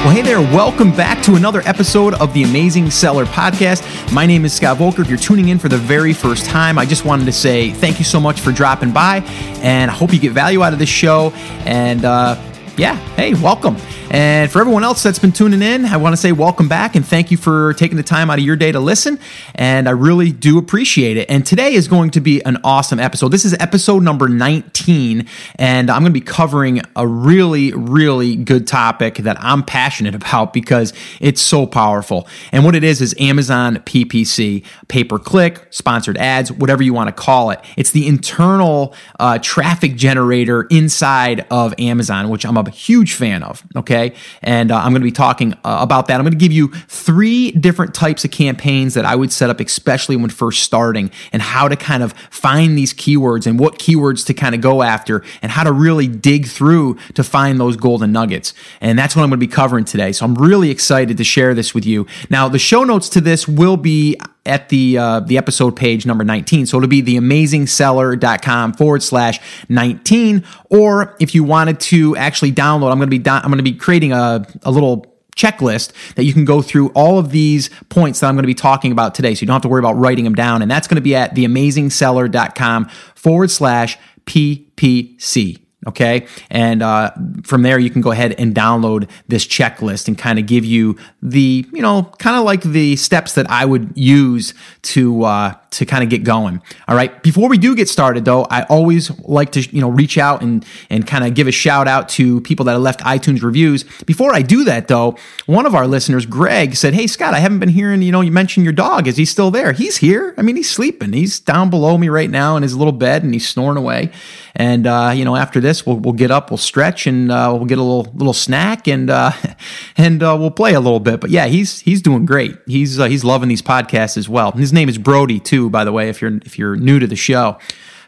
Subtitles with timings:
[0.00, 3.84] Well, hey there, welcome back to another episode of the Amazing Seller Podcast.
[4.14, 5.00] My name is Scott Voelker.
[5.00, 7.98] If you're tuning in for the very first time, I just wanted to say thank
[7.98, 9.18] you so much for dropping by,
[9.60, 11.32] and I hope you get value out of this show.
[11.66, 12.40] And uh,
[12.78, 13.76] yeah, hey, welcome.
[14.12, 17.06] And for everyone else that's been tuning in, I want to say welcome back and
[17.06, 19.20] thank you for taking the time out of your day to listen.
[19.54, 21.30] And I really do appreciate it.
[21.30, 23.28] And today is going to be an awesome episode.
[23.28, 25.28] This is episode number 19,
[25.60, 30.52] and I'm going to be covering a really, really good topic that I'm passionate about
[30.52, 32.26] because it's so powerful.
[32.50, 37.06] And what it is is Amazon PPC, pay per click, sponsored ads, whatever you want
[37.06, 37.60] to call it.
[37.76, 43.62] It's the internal uh, traffic generator inside of Amazon, which I'm a huge fan of.
[43.76, 44.16] Okay okay?
[44.42, 46.16] And uh, I'm going to be talking uh, about that.
[46.16, 49.60] I'm going to give you three different types of campaigns that I would set up,
[49.60, 54.26] especially when first starting, and how to kind of find these keywords and what keywords
[54.26, 58.12] to kind of go after, and how to really dig through to find those golden
[58.12, 58.54] nuggets.
[58.80, 60.12] And that's what I'm going to be covering today.
[60.12, 62.06] So I'm really excited to share this with you.
[62.28, 66.24] Now, the show notes to this will be at the uh, the episode page number
[66.24, 66.66] 19.
[66.66, 70.44] So it'll be theamazingseller.com forward slash 19.
[70.70, 73.62] Or if you wanted to actually download, I'm going to be do- I'm going to
[73.62, 78.20] be creating a, a little checklist that you can go through all of these points
[78.20, 79.34] that I'm going to be talking about today.
[79.34, 80.62] So you don't have to worry about writing them down.
[80.62, 85.60] And that's going to be at theamazingseller.com forward slash PPC.
[85.86, 86.26] Okay.
[86.50, 87.10] And uh,
[87.42, 90.98] from there, you can go ahead and download this checklist and kind of give you
[91.22, 95.86] the, you know, kind of like the steps that I would use to, uh, to
[95.86, 96.60] kind of get going.
[96.88, 97.22] All right.
[97.22, 100.66] Before we do get started though, I always like to, you know, reach out and,
[100.88, 103.84] and kind of give a shout out to people that have left iTunes reviews.
[104.04, 107.60] Before I do that though, one of our listeners, Greg, said, Hey, Scott, I haven't
[107.60, 109.06] been hearing, you know, you mentioned your dog.
[109.06, 109.72] Is he still there?
[109.72, 110.34] He's here.
[110.36, 111.12] I mean, he's sleeping.
[111.12, 114.10] He's down below me right now in his little bed and he's snoring away.
[114.56, 117.66] And, uh, you know, after this, we'll, we'll get up, we'll stretch and, uh, we'll
[117.66, 119.30] get a little, little snack and, uh,
[119.96, 121.20] and, uh, we'll play a little bit.
[121.20, 122.58] But yeah, he's, he's doing great.
[122.66, 124.50] He's, uh, he's loving these podcasts as well.
[124.50, 127.06] His name is Brody too too, by the way, if you're if you're new to
[127.06, 127.58] the show.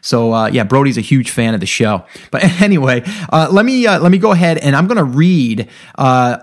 [0.01, 2.05] So uh, yeah, Brody's a huge fan of the show.
[2.31, 5.69] But anyway, uh, let me uh, let me go ahead and I'm going to read
[5.95, 6.39] uh,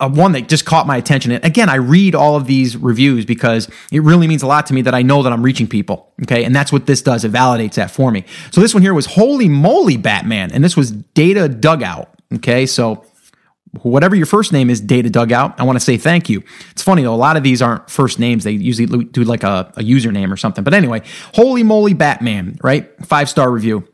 [0.00, 1.32] one that just caught my attention.
[1.32, 4.74] And again, I read all of these reviews because it really means a lot to
[4.74, 6.12] me that I know that I'm reaching people.
[6.22, 7.24] Okay, and that's what this does.
[7.24, 8.24] It validates that for me.
[8.50, 12.08] So this one here was Holy Moly Batman, and this was Data Dugout.
[12.34, 13.04] Okay, so
[13.82, 16.42] whatever your first name is, Data Dugout, I want to say thank you.
[16.70, 18.44] It's funny though, a lot of these aren't first names.
[18.44, 20.64] They usually do like a, a username or something.
[20.64, 21.02] But anyway,
[21.34, 22.90] holy moly, Batman, right?
[23.06, 23.86] Five star review.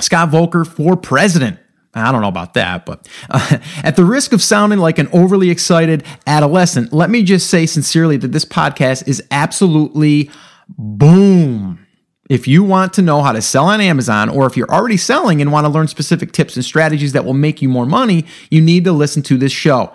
[0.00, 1.58] Scott Voelker for president.
[1.94, 5.50] I don't know about that, but uh, at the risk of sounding like an overly
[5.50, 10.30] excited adolescent, let me just say sincerely that this podcast is absolutely
[10.68, 11.85] boom.
[12.28, 15.40] If you want to know how to sell on Amazon, or if you're already selling
[15.40, 18.60] and want to learn specific tips and strategies that will make you more money, you
[18.60, 19.92] need to listen to this show.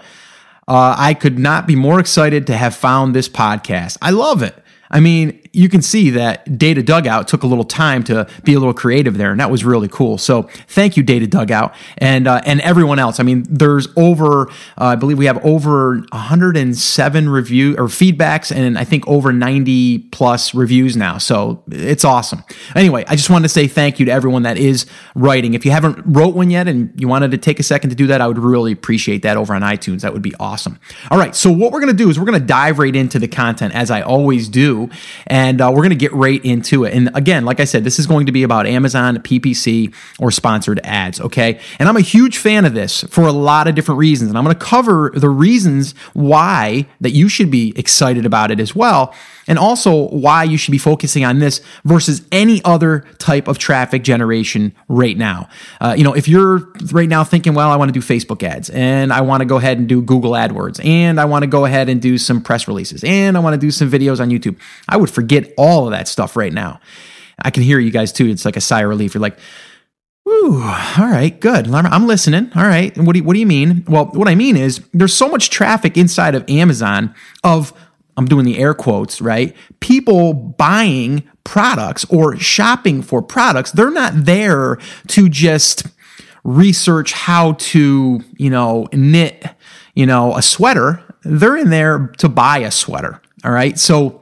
[0.67, 3.97] Uh, I could not be more excited to have found this podcast.
[4.01, 4.55] I love it.
[4.89, 8.59] I mean, you can see that Data Dugout took a little time to be a
[8.59, 10.17] little creative there, and that was really cool.
[10.17, 13.19] So thank you, Data Dugout, and uh, and everyone else.
[13.19, 18.77] I mean, there's over, uh, I believe we have over 107 review or feedbacks, and
[18.77, 21.17] I think over 90 plus reviews now.
[21.17, 22.43] So it's awesome.
[22.75, 24.85] Anyway, I just wanted to say thank you to everyone that is
[25.15, 25.53] writing.
[25.53, 28.07] If you haven't wrote one yet and you wanted to take a second to do
[28.07, 30.01] that, I would really appreciate that over on iTunes.
[30.01, 30.79] That would be awesome.
[31.09, 33.75] All right, so what we're gonna do is we're gonna dive right into the content
[33.75, 34.89] as I always do,
[35.27, 36.93] and and uh, we're going to get right into it.
[36.93, 40.79] And again, like I said, this is going to be about Amazon, PPC, or sponsored
[40.83, 41.19] ads.
[41.19, 41.59] Okay.
[41.79, 44.29] And I'm a huge fan of this for a lot of different reasons.
[44.29, 48.59] And I'm going to cover the reasons why that you should be excited about it
[48.59, 49.15] as well
[49.51, 54.01] and also why you should be focusing on this versus any other type of traffic
[54.01, 55.49] generation right now.
[55.81, 58.69] Uh, you know, if you're right now thinking, well, I want to do Facebook ads
[58.69, 61.65] and I want to go ahead and do Google AdWords and I want to go
[61.65, 64.57] ahead and do some press releases and I want to do some videos on YouTube,
[64.87, 66.79] I would forget all of that stuff right now.
[67.37, 68.29] I can hear you guys too.
[68.29, 69.15] It's like a sigh of relief.
[69.15, 69.37] You're like,
[70.29, 71.67] Ooh, all right, good.
[71.67, 72.51] I'm listening.
[72.55, 72.95] All right.
[72.97, 73.83] What do you, what do you mean?
[73.87, 77.73] Well, what I mean is there's so much traffic inside of Amazon of
[78.21, 79.55] I'm doing the air quotes, right?
[79.79, 84.77] People buying products or shopping for products, they're not there
[85.07, 85.87] to just
[86.43, 89.45] research how to, you know, knit,
[89.95, 91.03] you know, a sweater.
[91.23, 93.21] They're in there to buy a sweater.
[93.43, 93.77] All right.
[93.77, 94.21] So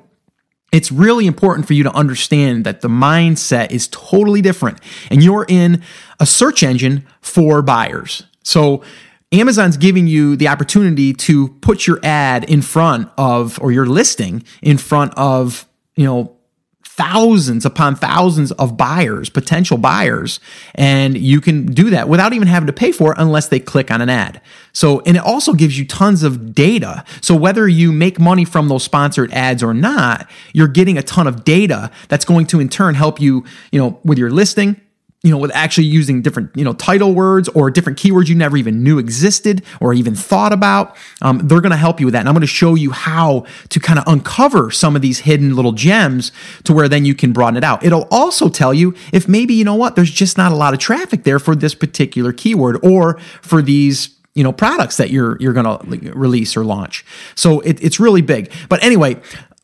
[0.71, 4.79] it's really important for you to understand that the mindset is totally different
[5.09, 5.81] and you're in
[6.19, 8.23] a search engine for buyers.
[8.43, 8.81] So
[9.31, 14.43] Amazon's giving you the opportunity to put your ad in front of, or your listing
[14.61, 16.35] in front of, you know,
[16.83, 20.41] thousands upon thousands of buyers, potential buyers,
[20.75, 23.89] and you can do that without even having to pay for it unless they click
[23.89, 24.41] on an ad.
[24.73, 27.05] So, and it also gives you tons of data.
[27.21, 31.25] So whether you make money from those sponsored ads or not, you're getting a ton
[31.25, 34.81] of data that's going to in turn help you, you know, with your listing,
[35.21, 38.55] you know, with actually using different, you know, title words or different keywords you never
[38.55, 40.95] even knew existed or even thought about.
[41.21, 42.21] Um, they're going to help you with that.
[42.21, 45.57] And I'm going to show you how to kind of uncover some of these hidden
[45.57, 46.31] little gems
[46.63, 47.83] to where then you can broaden it out.
[47.83, 50.79] It'll also tell you if maybe, you know what, there's just not a lot of
[50.79, 55.53] traffic there for this particular keyword or for these you know products that you're you're
[55.53, 57.03] going to release or launch
[57.35, 59.19] so it, it's really big but anyway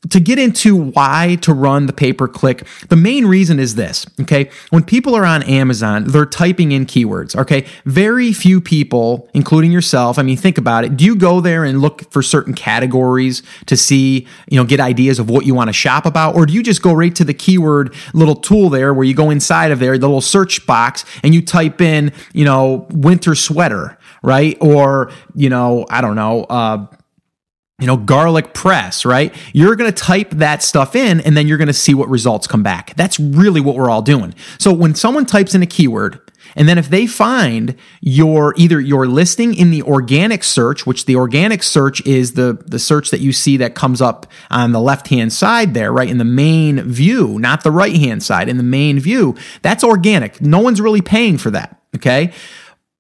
[0.10, 4.06] to get into why to run the pay per click, the main reason is this.
[4.22, 4.50] Okay.
[4.70, 7.36] When people are on Amazon, they're typing in keywords.
[7.36, 7.66] Okay.
[7.86, 10.98] Very few people, including yourself, I mean, think about it.
[10.98, 15.20] Do you go there and look for certain categories to see, you know, get ideas
[15.20, 16.36] of what you want to shop about?
[16.36, 19.30] Or do you just go right to the keyword little tool there where you go
[19.30, 23.98] inside of there, the little search box, and you type in, you know, winter sweater,
[24.22, 24.58] right?
[24.62, 26.88] Or, you know, I don't know, uh,
[27.80, 29.34] you know, garlic press, right?
[29.54, 32.48] You're going to type that stuff in and then you're going to see what results
[32.48, 32.96] come back.
[32.96, 34.34] That's really what we're all doing.
[34.60, 36.22] So when someone types in a keyword,
[36.56, 41.18] and then if they find your either your listing in the organic search, which the
[41.18, 45.10] organic search is the, the search that you see that comes up on the left
[45.10, 46.08] hand side there, right?
[46.08, 50.40] In the main view, not the right hand side, in the main view, that's organic.
[50.40, 51.82] No one's really paying for that.
[51.96, 52.32] Okay.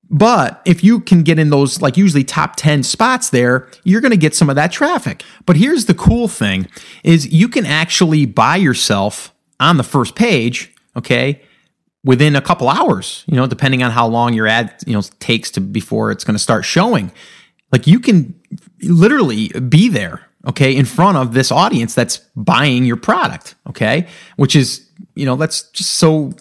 [0.09, 4.11] But if you can get in those, like usually top 10 spots there, you're going
[4.11, 5.23] to get some of that traffic.
[5.45, 6.67] But here's the cool thing
[7.03, 11.41] is you can actually buy yourself on the first page, okay,
[12.03, 15.49] within a couple hours, you know, depending on how long your ad, you know, takes
[15.51, 17.11] to before it's going to start showing.
[17.71, 18.39] Like you can
[18.83, 24.55] literally be there, okay, in front of this audience that's buying your product, okay, which
[24.55, 26.31] is, you know, that's just so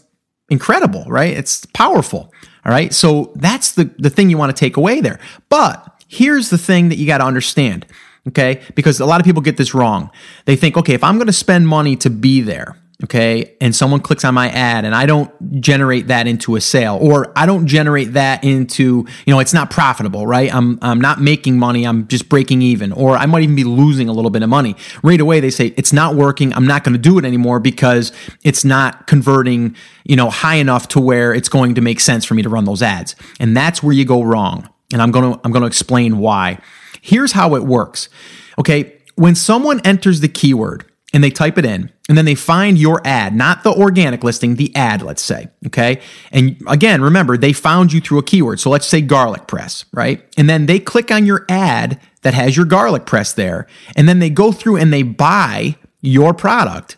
[0.50, 1.34] incredible, right?
[1.34, 2.32] It's powerful.
[2.64, 2.92] All right.
[2.92, 5.18] So that's the, the thing you want to take away there.
[5.48, 7.86] But here's the thing that you got to understand.
[8.28, 8.62] Okay.
[8.74, 10.10] Because a lot of people get this wrong.
[10.46, 14.00] They think, okay, if I'm going to spend money to be there, okay, and someone
[14.00, 17.66] clicks on my ad and I don't generate that into a sale or I don't
[17.66, 20.52] generate that into, you know, it's not profitable, right?
[20.52, 24.08] I'm I'm not making money, I'm just breaking even or I might even be losing
[24.08, 24.74] a little bit of money.
[25.02, 28.10] Right away they say it's not working, I'm not going to do it anymore because
[28.42, 32.34] it's not converting, you know, high enough to where it's going to make sense for
[32.34, 33.16] me to run those ads.
[33.38, 34.68] And that's where you go wrong.
[34.92, 36.58] And I'm going to I'm going to explain why.
[37.02, 38.08] Here's how it works.
[38.58, 42.76] Okay, when someone enters the keyword and they type it in and then they find
[42.76, 45.48] your ad, not the organic listing, the ad, let's say.
[45.64, 46.00] Okay.
[46.32, 48.60] And again, remember, they found you through a keyword.
[48.60, 50.22] So let's say garlic press, right?
[50.36, 53.66] And then they click on your ad that has your garlic press there.
[53.96, 56.96] And then they go through and they buy your product.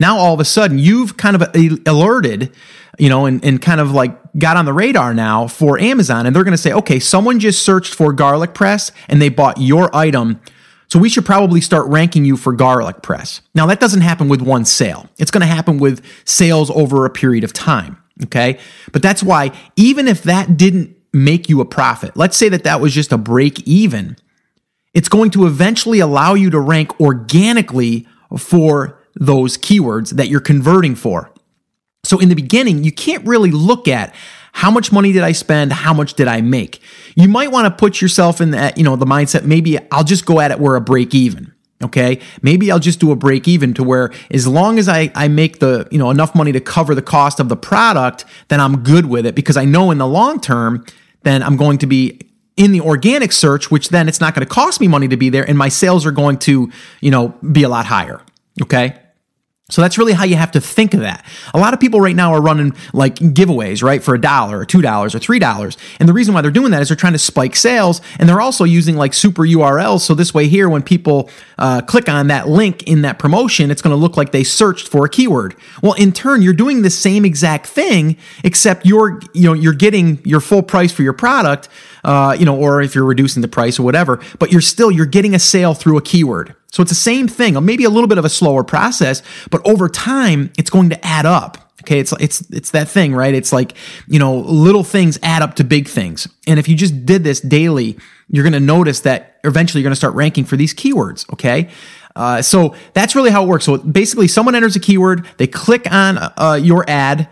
[0.00, 1.54] Now, all of a sudden, you've kind of
[1.86, 2.52] alerted,
[2.98, 6.26] you know, and, and kind of like got on the radar now for Amazon.
[6.26, 9.58] And they're going to say, okay, someone just searched for garlic press and they bought
[9.58, 10.40] your item
[10.88, 13.40] so we should probably start ranking you for garlic press.
[13.54, 15.08] Now, that doesn't happen with one sale.
[15.18, 17.98] It's going to happen with sales over a period of time.
[18.24, 18.58] Okay.
[18.92, 22.80] But that's why, even if that didn't make you a profit, let's say that that
[22.80, 24.16] was just a break even,
[24.94, 28.06] it's going to eventually allow you to rank organically
[28.38, 31.30] for those keywords that you're converting for.
[32.04, 34.14] So in the beginning, you can't really look at
[34.56, 35.70] how much money did I spend?
[35.70, 36.80] How much did I make?
[37.14, 40.24] You might want to put yourself in that, you know, the mindset, maybe I'll just
[40.24, 41.52] go at it where a break even.
[41.84, 42.20] Okay.
[42.40, 45.58] Maybe I'll just do a break even to where as long as I, I make
[45.58, 49.04] the, you know, enough money to cover the cost of the product, then I'm good
[49.04, 50.86] with it because I know in the long term,
[51.22, 52.18] then I'm going to be
[52.56, 55.28] in the organic search, which then it's not going to cost me money to be
[55.28, 58.22] there and my sales are going to, you know, be a lot higher.
[58.62, 58.96] Okay.
[59.68, 61.24] So that's really how you have to think of that.
[61.52, 64.64] A lot of people right now are running like giveaways, right, for a dollar or
[64.64, 65.76] two dollars or three dollars.
[65.98, 68.40] And the reason why they're doing that is they're trying to spike sales and they're
[68.40, 70.02] also using like super URLs.
[70.02, 73.82] So this way here, when people uh, click on that link in that promotion, it's
[73.82, 75.56] going to look like they searched for a keyword.
[75.82, 80.24] Well, in turn, you're doing the same exact thing, except you're, you know, you're getting
[80.24, 81.68] your full price for your product,
[82.06, 85.04] uh, you know, or if you're reducing the price or whatever, but you're still, you're
[85.04, 86.54] getting a sale through a keyword.
[86.70, 89.60] So it's the same thing, or maybe a little bit of a slower process, but
[89.66, 91.58] over time, it's going to add up.
[91.82, 93.34] Okay, it's it's it's that thing, right?
[93.34, 97.06] It's like you know, little things add up to big things, and if you just
[97.06, 97.98] did this daily,
[98.28, 101.30] you're going to notice that eventually you're going to start ranking for these keywords.
[101.32, 101.68] Okay,
[102.14, 103.64] uh, so that's really how it works.
[103.64, 107.28] So basically, someone enters a keyword, they click on uh, your ad,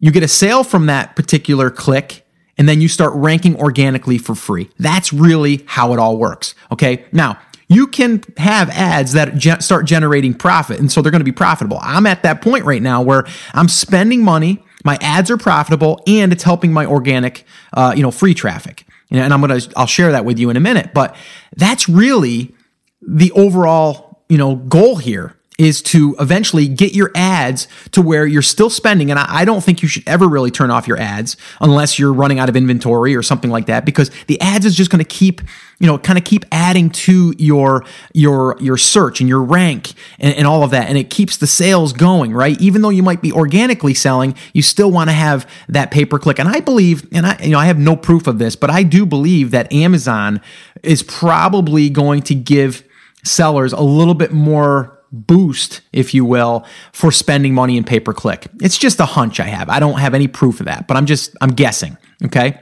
[0.00, 2.21] you get a sale from that particular click,
[2.62, 4.70] and then you start ranking organically for free.
[4.78, 6.54] That's really how it all works.
[6.70, 10.78] Okay, now you can have ads that ge- start generating profit.
[10.78, 11.80] And so they're going to be profitable.
[11.82, 16.32] I'm at that point right now where I'm spending money, my ads are profitable, and
[16.32, 18.86] it's helping my organic, uh, you know, free traffic.
[19.10, 20.94] And I'm to, I'll share that with you in a minute.
[20.94, 21.16] But
[21.56, 22.54] that's really
[23.00, 28.42] the overall, you know, goal here is to eventually get your ads to where you're
[28.42, 29.10] still spending.
[29.12, 32.12] And I, I, don't think you should ever really turn off your ads unless you're
[32.12, 35.08] running out of inventory or something like that, because the ads is just going to
[35.08, 35.40] keep,
[35.78, 40.34] you know, kind of keep adding to your, your, your search and your rank and,
[40.34, 40.88] and all of that.
[40.88, 42.60] And it keeps the sales going, right?
[42.60, 46.18] Even though you might be organically selling, you still want to have that pay per
[46.18, 46.40] click.
[46.40, 48.82] And I believe, and I, you know, I have no proof of this, but I
[48.82, 50.40] do believe that Amazon
[50.82, 52.82] is probably going to give
[53.22, 58.12] sellers a little bit more boost, if you will, for spending money in pay per
[58.12, 58.48] click.
[58.60, 59.68] It's just a hunch I have.
[59.68, 61.96] I don't have any proof of that, but I'm just, I'm guessing.
[62.24, 62.58] Okay.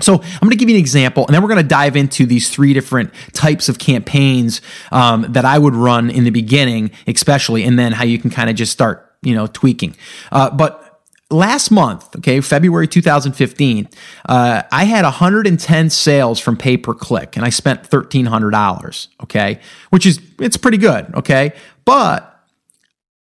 [0.00, 2.24] So I'm going to give you an example, and then we're going to dive into
[2.24, 4.60] these three different types of campaigns
[4.92, 8.48] um, that I would run in the beginning, especially, and then how you can kind
[8.48, 9.96] of just start, you know, tweaking.
[10.30, 10.87] Uh, but
[11.30, 13.88] last month, okay, February 2015,
[14.28, 20.06] uh, I had 110 sales from pay per click and I spent $1,300, okay, which
[20.06, 21.52] is, it's pretty good, okay,
[21.84, 22.44] but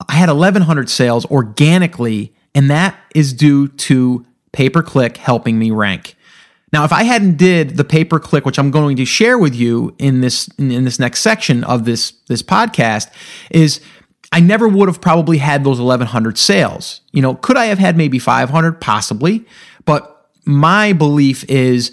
[0.10, 5.72] I had 1,100 sales organically, and that is due to pay per click helping me
[5.72, 6.16] rank.
[6.74, 9.54] Now, if I hadn't did the pay per click, which I'm going to share with
[9.54, 13.12] you in this in this next section of this this podcast,
[13.50, 13.82] is
[14.32, 17.02] I never would have probably had those 1100 sales.
[17.12, 18.80] You know, could I have had maybe 500?
[18.80, 19.46] Possibly.
[19.86, 21.92] But my belief is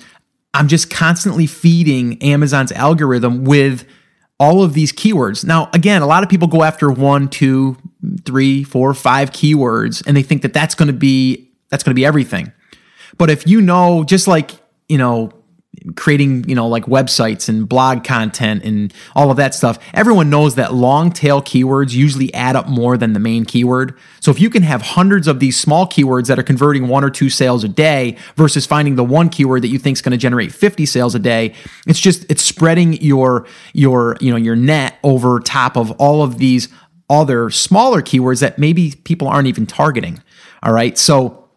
[0.54, 3.86] I'm just constantly feeding Amazon's algorithm with
[4.40, 5.44] all of these keywords.
[5.44, 7.76] Now, again, a lot of people go after one, two,
[8.24, 11.96] three, four, five keywords, and they think that that's going to be that's going to
[11.98, 12.52] be everything.
[13.18, 14.52] But if you know, just like
[14.88, 15.32] you know,
[15.96, 19.78] creating, you know, like websites and blog content and all of that stuff.
[19.94, 23.96] Everyone knows that long tail keywords usually add up more than the main keyword.
[24.20, 27.10] So if you can have hundreds of these small keywords that are converting one or
[27.10, 30.18] two sales a day versus finding the one keyword that you think is going to
[30.18, 31.54] generate 50 sales a day,
[31.86, 36.38] it's just it's spreading your your, you know, your net over top of all of
[36.38, 36.68] these
[37.10, 40.22] other smaller keywords that maybe people aren't even targeting.
[40.62, 40.98] All right?
[40.98, 41.47] So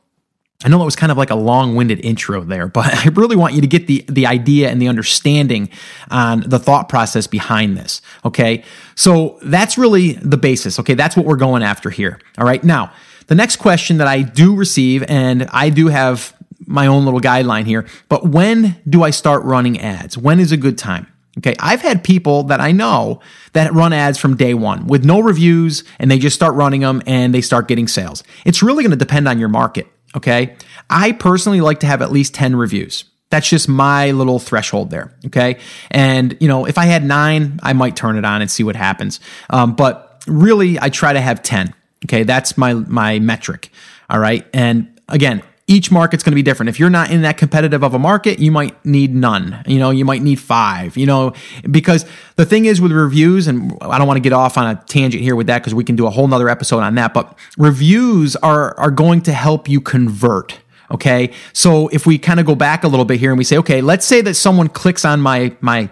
[0.64, 3.54] I know that was kind of like a long-winded intro there, but I really want
[3.54, 5.70] you to get the the idea and the understanding
[6.10, 8.02] on the thought process behind this.
[8.26, 8.64] Okay,
[8.96, 10.80] so that's really the basis.
[10.80, 12.20] Okay, that's what we're going after here.
[12.38, 12.92] All right, now
[13.28, 17.66] the next question that I do receive, and I do have my own little guideline
[17.66, 20.18] here, but when do I start running ads?
[20.18, 21.08] When is a good time?
[21.38, 23.22] Okay, I've had people that I know
[23.54, 27.02] that run ads from day one with no reviews and they just start running them
[27.08, 28.22] and they start getting sales.
[28.46, 29.88] It's really going to depend on your market.
[30.16, 30.56] Okay.
[30.90, 33.06] I personally like to have at least 10 reviews.
[33.30, 35.14] That's just my little threshold there.
[35.28, 35.58] Okay.
[35.90, 38.76] And, you know, if I had nine, I might turn it on and see what
[38.76, 39.22] happens.
[39.50, 41.74] Um, but really, I try to have 10.
[42.06, 42.24] Okay.
[42.24, 43.72] That's my, my metric.
[44.10, 44.46] All right.
[44.54, 46.70] And again, each market's going to be different.
[46.70, 49.64] If you're not in that competitive of a market, you might need none.
[49.66, 51.32] You know, you might need five, you know,
[51.70, 54.84] because the thing is with reviews, and I don't want to get off on a
[54.88, 57.40] tangent here with that because we can do a whole nother episode on that, but
[57.58, 60.60] reviews are, are going to help you convert.
[60.92, 61.32] Okay.
[61.54, 63.80] So if we kind of go back a little bit here and we say, okay,
[63.80, 65.90] let's say that someone clicks on my, my,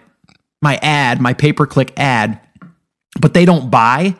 [0.62, 2.42] my ad, my pay per click ad,
[3.22, 4.18] but they don't buy.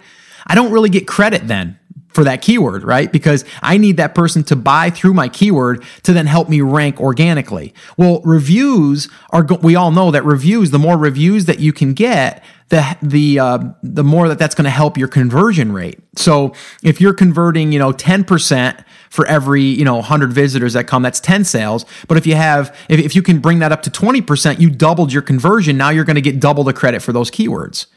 [0.48, 1.79] I don't really get credit then
[2.10, 3.12] for that keyword, right?
[3.12, 7.00] Because I need that person to buy through my keyword to then help me rank
[7.00, 7.74] organically.
[7.98, 12.44] Well, reviews are, we all know that reviews, the more reviews that you can get,
[12.70, 16.00] the, the, uh, the more that that's going to help your conversion rate.
[16.16, 21.02] So if you're converting, you know, 10% for every, you know, 100 visitors that come,
[21.02, 21.86] that's 10 sales.
[22.08, 25.12] But if you have, if, if you can bring that up to 20%, you doubled
[25.12, 25.78] your conversion.
[25.78, 27.88] Now you're going to get double the credit for those keywords.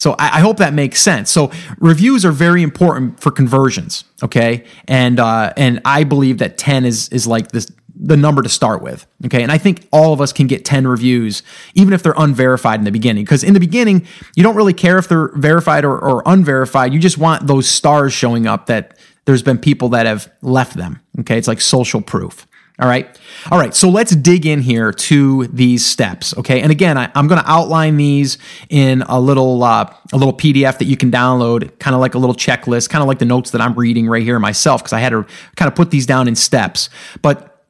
[0.00, 1.30] So I, I, hope that makes sense.
[1.30, 4.04] So reviews are very important for conversions.
[4.22, 8.48] Okay, and uh, and I believe that ten is is like this the number to
[8.48, 9.06] start with.
[9.26, 11.42] Okay, and I think all of us can get ten reviews,
[11.74, 13.24] even if they're unverified in the beginning.
[13.24, 16.94] Because in the beginning, you don't really care if they're verified or, or unverified.
[16.94, 21.00] You just want those stars showing up that there's been people that have left them.
[21.20, 22.46] Okay, it's like social proof.
[22.80, 23.18] All right.
[23.50, 23.74] All right.
[23.74, 26.36] So let's dig in here to these steps.
[26.38, 26.60] Okay.
[26.60, 30.78] And again, I, am going to outline these in a little, uh, a little PDF
[30.78, 33.50] that you can download, kind of like a little checklist, kind of like the notes
[33.50, 36.26] that I'm reading right here myself, because I had to kind of put these down
[36.26, 36.88] in steps.
[37.22, 37.64] But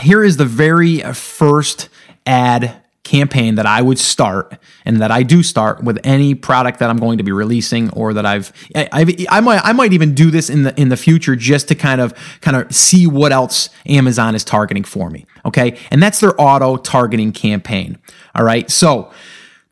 [0.00, 1.88] here is the very first
[2.26, 6.90] ad campaign that I would start and that I do start with any product that
[6.90, 10.30] I'm going to be releasing or that I've, I've I might I might even do
[10.30, 13.68] this in the in the future just to kind of kind of see what else
[13.86, 15.26] Amazon is targeting for me.
[15.44, 15.76] Okay.
[15.90, 17.98] And that's their auto targeting campaign.
[18.36, 18.70] All right.
[18.70, 19.10] So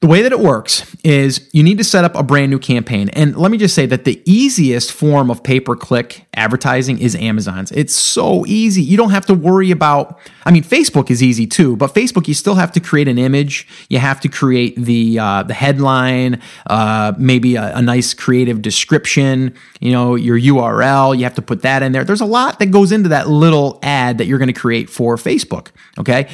[0.01, 3.09] The way that it works is you need to set up a brand new campaign.
[3.15, 7.17] And let me just say that the easiest form of pay per click advertising is
[7.17, 7.73] Amazon's.
[7.73, 8.81] It's so easy.
[8.81, 12.35] You don't have to worry about, I mean, Facebook is easy too, but Facebook, you
[12.35, 13.67] still have to create an image.
[13.89, 19.53] You have to create the, uh, the headline, uh, maybe a, a nice creative description,
[19.81, 21.19] you know, your URL.
[21.19, 22.05] You have to put that in there.
[22.05, 25.17] There's a lot that goes into that little ad that you're going to create for
[25.17, 25.73] Facebook.
[25.99, 26.29] Okay.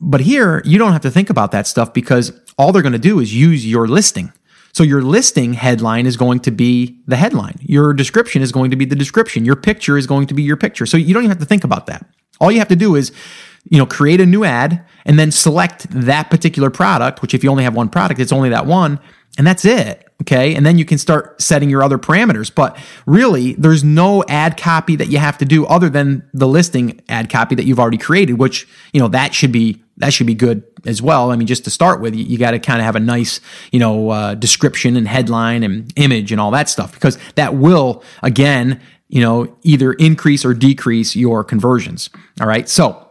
[0.00, 2.98] But here, you don't have to think about that stuff because all they're going to
[2.98, 4.32] do is use your listing.
[4.72, 7.56] So your listing headline is going to be the headline.
[7.60, 9.46] Your description is going to be the description.
[9.46, 10.84] Your picture is going to be your picture.
[10.84, 12.06] So you don't even have to think about that.
[12.40, 13.10] All you have to do is,
[13.70, 17.50] you know, create a new ad and then select that particular product, which if you
[17.50, 19.00] only have one product, it's only that one,
[19.36, 20.02] and that's it.
[20.22, 20.54] Okay.
[20.54, 22.52] And then you can start setting your other parameters.
[22.52, 27.02] But really, there's no ad copy that you have to do other than the listing
[27.08, 30.34] ad copy that you've already created, which, you know, that should be that should be
[30.34, 31.30] good as well.
[31.30, 33.40] I mean, just to start with, you, you got to kind of have a nice,
[33.72, 38.02] you know, uh, description and headline and image and all that stuff because that will,
[38.22, 42.10] again, you know, either increase or decrease your conversions.
[42.40, 42.68] All right.
[42.68, 43.05] So,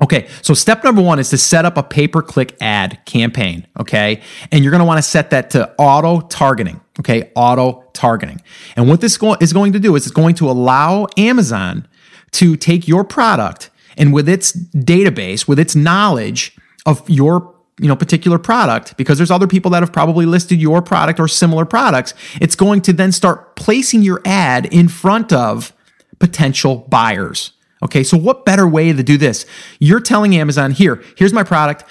[0.00, 3.66] Okay, so step number one is to set up a pay per click ad campaign.
[3.80, 6.80] Okay, and you're going to want to set that to auto targeting.
[7.00, 8.40] Okay, auto targeting.
[8.76, 11.88] And what this is going to do is it's going to allow Amazon
[12.32, 17.96] to take your product and with its database, with its knowledge of your you know
[17.96, 22.12] particular product because there's other people that have probably listed your product or similar products
[22.40, 25.72] it's going to then start placing your ad in front of
[26.18, 29.46] potential buyers okay so what better way to do this?
[29.78, 31.84] You're telling amazon here here's my product.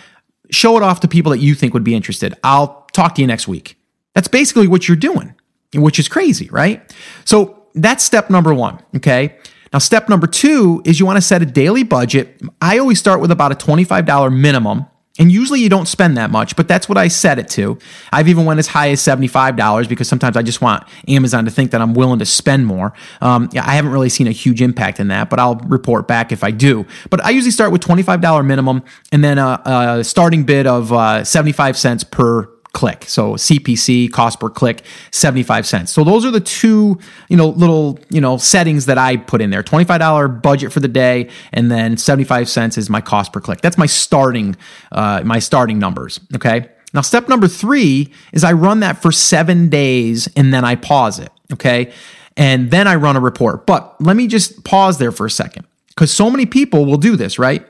[0.50, 2.34] Show it off to people that you think would be interested.
[2.44, 3.78] I'll talk to you next week.
[4.16, 5.34] That's basically what you're doing
[5.74, 6.96] which is crazy right?
[7.26, 9.38] So that's step number one okay?
[9.74, 12.42] Now, step number two is you want to set a daily budget.
[12.62, 14.86] I always start with about a $25 minimum.
[15.20, 17.78] And usually you don't spend that much, but that's what I set it to.
[18.12, 21.72] I've even went as high as $75 because sometimes I just want Amazon to think
[21.72, 22.94] that I'm willing to spend more.
[23.22, 26.32] Um, yeah, I haven't really seen a huge impact in that, but I'll report back
[26.32, 26.86] if I do.
[27.10, 31.24] But I usually start with $25 minimum and then a, a starting bid of uh,
[31.24, 33.06] 75 cents per click.
[33.06, 35.92] So CPC, cost per click, 75 cents.
[35.92, 39.50] So those are the two, you know, little, you know, settings that I put in
[39.50, 39.64] there.
[39.64, 43.62] $25 budget for the day and then 75 cents is my cost per click.
[43.62, 44.56] That's my starting
[44.92, 46.70] uh, my starting numbers, okay?
[46.94, 51.18] Now step number 3 is I run that for 7 days and then I pause
[51.18, 51.92] it, okay?
[52.36, 53.66] And then I run a report.
[53.66, 57.16] But let me just pause there for a second cuz so many people will do
[57.16, 57.66] this, right?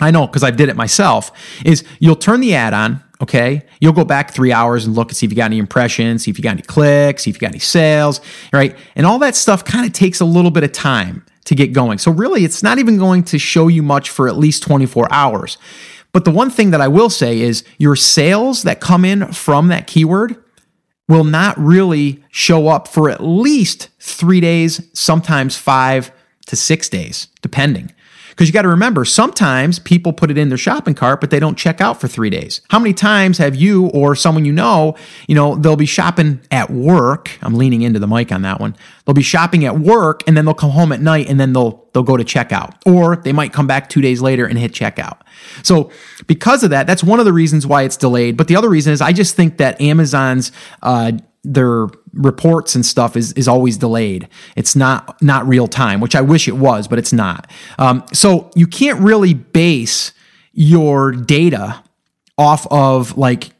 [0.00, 1.32] I know because I did it myself,
[1.64, 3.62] is you'll turn the ad on, okay?
[3.80, 6.30] You'll go back three hours and look and see if you got any impressions, see
[6.30, 8.20] if you got any clicks, see if you got any sales,
[8.52, 8.76] right?
[8.96, 11.98] And all that stuff kind of takes a little bit of time to get going.
[11.98, 15.58] So really, it's not even going to show you much for at least 24 hours.
[16.12, 19.68] But the one thing that I will say is your sales that come in from
[19.68, 20.36] that keyword
[21.08, 26.12] will not really show up for at least three days, sometimes five
[26.46, 27.92] to six days, depending.
[28.40, 31.38] Because you got to remember, sometimes people put it in their shopping cart, but they
[31.38, 32.62] don't check out for three days.
[32.70, 34.96] How many times have you or someone you know,
[35.28, 37.32] you know, they'll be shopping at work.
[37.42, 38.74] I'm leaning into the mic on that one.
[39.04, 41.86] They'll be shopping at work and then they'll come home at night and then they'll
[41.92, 42.76] they'll go to checkout.
[42.86, 45.18] Or they might come back two days later and hit checkout.
[45.62, 45.90] So
[46.26, 48.38] because of that, that's one of the reasons why it's delayed.
[48.38, 50.50] But the other reason is I just think that Amazon's
[50.82, 54.28] uh, their reports and stuff is is always delayed.
[54.56, 57.50] It's not not real time, which I wish it was, but it's not.
[57.78, 60.12] Um, so you can't really base
[60.52, 61.82] your data
[62.36, 63.50] off of like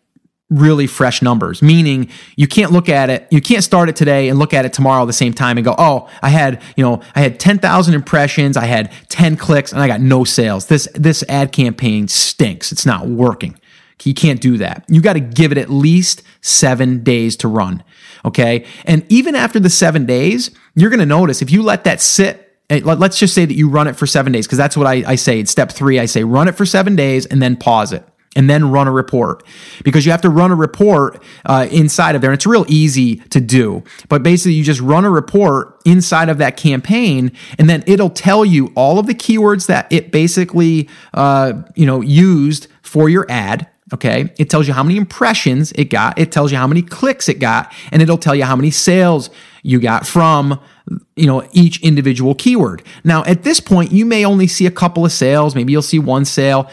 [0.51, 4.37] really fresh numbers meaning you can't look at it you can't start it today and
[4.37, 7.01] look at it tomorrow at the same time and go oh i had you know
[7.15, 11.23] i had 10,000 impressions i had 10 clicks and i got no sales this this
[11.29, 13.57] ad campaign stinks it's not working
[14.07, 14.85] you can't do that.
[14.89, 17.83] You got to give it at least seven days to run.
[18.25, 18.65] Okay.
[18.85, 22.57] And even after the seven days, you're going to notice if you let that sit,
[22.69, 25.03] eh, let's just say that you run it for seven days, because that's what I,
[25.07, 25.41] I say.
[25.41, 25.99] It's step three.
[25.99, 28.93] I say run it for seven days and then pause it and then run a
[28.93, 29.43] report
[29.83, 32.31] because you have to run a report uh, inside of there.
[32.31, 36.39] And it's real easy to do, but basically you just run a report inside of
[36.39, 41.55] that campaign, and then it'll tell you all of the keywords that it basically uh,
[41.75, 43.69] you know used for your ad.
[43.93, 44.33] Okay.
[44.39, 46.19] It tells you how many impressions it got.
[46.19, 49.31] It tells you how many clicks it got, and it'll tell you how many sales
[49.63, 50.61] you got from,
[51.17, 52.83] you know, each individual keyword.
[53.05, 55.55] Now, at this point, you may only see a couple of sales.
[55.55, 56.71] Maybe you'll see one sale.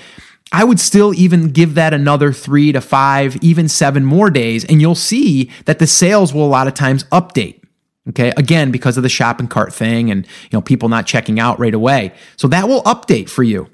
[0.52, 4.80] I would still even give that another three to five, even seven more days, and
[4.80, 7.62] you'll see that the sales will a lot of times update.
[8.10, 8.32] Okay.
[8.38, 11.74] Again, because of the shopping cart thing and, you know, people not checking out right
[11.74, 12.14] away.
[12.38, 13.68] So that will update for you.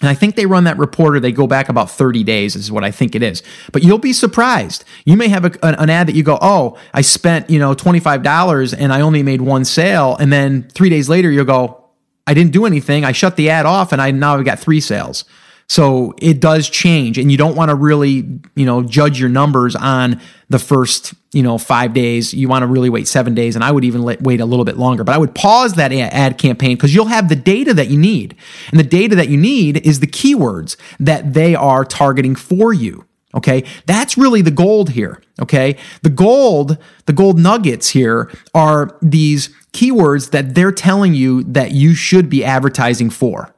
[0.00, 2.70] And I think they run that report or they go back about 30 days is
[2.70, 3.44] what I think it is.
[3.72, 4.84] But you'll be surprised.
[5.04, 8.74] You may have a, an ad that you go, oh, I spent, you know, $25
[8.76, 10.16] and I only made one sale.
[10.16, 11.84] And then three days later, you'll go,
[12.26, 13.04] I didn't do anything.
[13.04, 15.24] I shut the ad off and I now I've got three sales.
[15.66, 19.74] So it does change and you don't want to really, you know, judge your numbers
[19.74, 22.34] on the first, you know, 5 days.
[22.34, 24.64] You want to really wait 7 days and I would even let, wait a little
[24.64, 25.04] bit longer.
[25.04, 28.36] But I would pause that ad campaign cuz you'll have the data that you need.
[28.70, 33.06] And the data that you need is the keywords that they are targeting for you.
[33.34, 33.64] Okay.
[33.86, 35.22] That's really the gold here.
[35.40, 35.76] Okay.
[36.02, 41.94] The gold, the gold nuggets here are these keywords that they're telling you that you
[41.94, 43.53] should be advertising for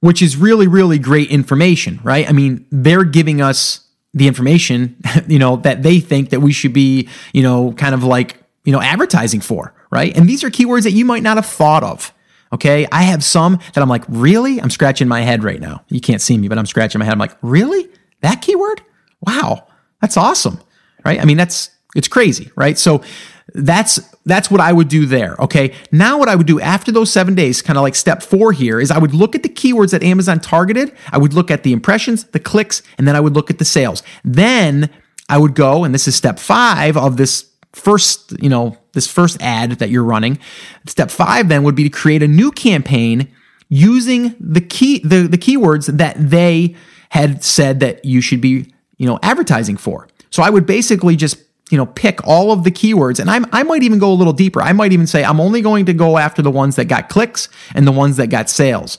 [0.00, 2.28] which is really, really great information, right?
[2.28, 4.96] I mean, they're giving us the information,
[5.28, 8.72] you know, that they think that we should be, you know, kind of like, you
[8.72, 10.16] know, advertising for, right?
[10.16, 12.12] And these are keywords that you might not have thought of.
[12.52, 12.86] Okay.
[12.90, 14.60] I have some that I'm like, really?
[14.60, 15.84] I'm scratching my head right now.
[15.88, 17.12] You can't see me, but I'm scratching my head.
[17.12, 17.88] I'm like, really?
[18.22, 18.82] That keyword?
[19.20, 19.68] Wow.
[20.00, 20.60] That's awesome.
[21.04, 21.20] Right.
[21.20, 22.50] I mean, that's, it's crazy.
[22.56, 22.76] Right.
[22.76, 23.02] So
[23.54, 25.36] that's that's what I would do there.
[25.38, 25.74] Okay.
[25.90, 28.80] Now what I would do after those seven days, kind of like step four here,
[28.80, 30.94] is I would look at the keywords that Amazon targeted.
[31.10, 33.64] I would look at the impressions, the clicks, and then I would look at the
[33.64, 34.02] sales.
[34.24, 34.90] Then
[35.28, 39.40] I would go, and this is step five of this first, you know, this first
[39.40, 40.38] ad that you're running.
[40.86, 43.28] Step five then would be to create a new campaign
[43.68, 46.74] using the key the, the keywords that they
[47.10, 50.08] had said that you should be, you know, advertising for.
[50.30, 51.38] So I would basically just
[51.70, 53.18] you know pick all of the keywords.
[53.18, 54.62] And I'm, i might even go a little deeper.
[54.62, 57.48] I might even say i'm only going to go after the ones that got clicks
[57.74, 58.98] and the ones that got sales.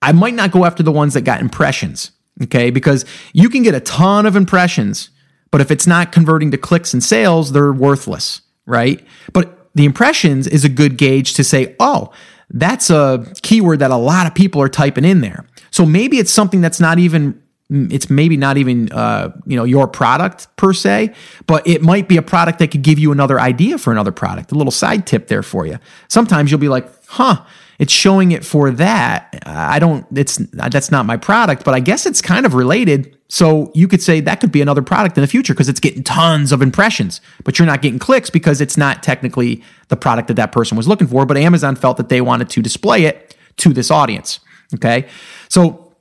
[0.00, 2.70] I might not go after the ones that got impressions okay?
[2.70, 5.10] Because you can get a ton of impressions
[5.50, 9.04] but if it's not converting to clicks and sales they're worthless right?
[9.32, 12.12] But the impressions is a good gauge to say oh
[12.50, 15.46] that's a keyword that a lot of people are typing in there.
[15.70, 17.41] So maybe it's something that's not even
[17.72, 21.14] it's maybe not even uh, you know your product per se,
[21.46, 24.52] but it might be a product that could give you another idea for another product.
[24.52, 25.78] A little side tip there for you.
[26.08, 27.44] Sometimes you'll be like, "Huh,
[27.78, 29.42] it's showing it for that.
[29.46, 30.06] I don't.
[30.14, 34.02] It's that's not my product, but I guess it's kind of related." So you could
[34.02, 37.22] say that could be another product in the future because it's getting tons of impressions,
[37.44, 40.86] but you're not getting clicks because it's not technically the product that that person was
[40.86, 41.24] looking for.
[41.24, 44.40] But Amazon felt that they wanted to display it to this audience.
[44.74, 45.06] Okay,
[45.48, 45.91] so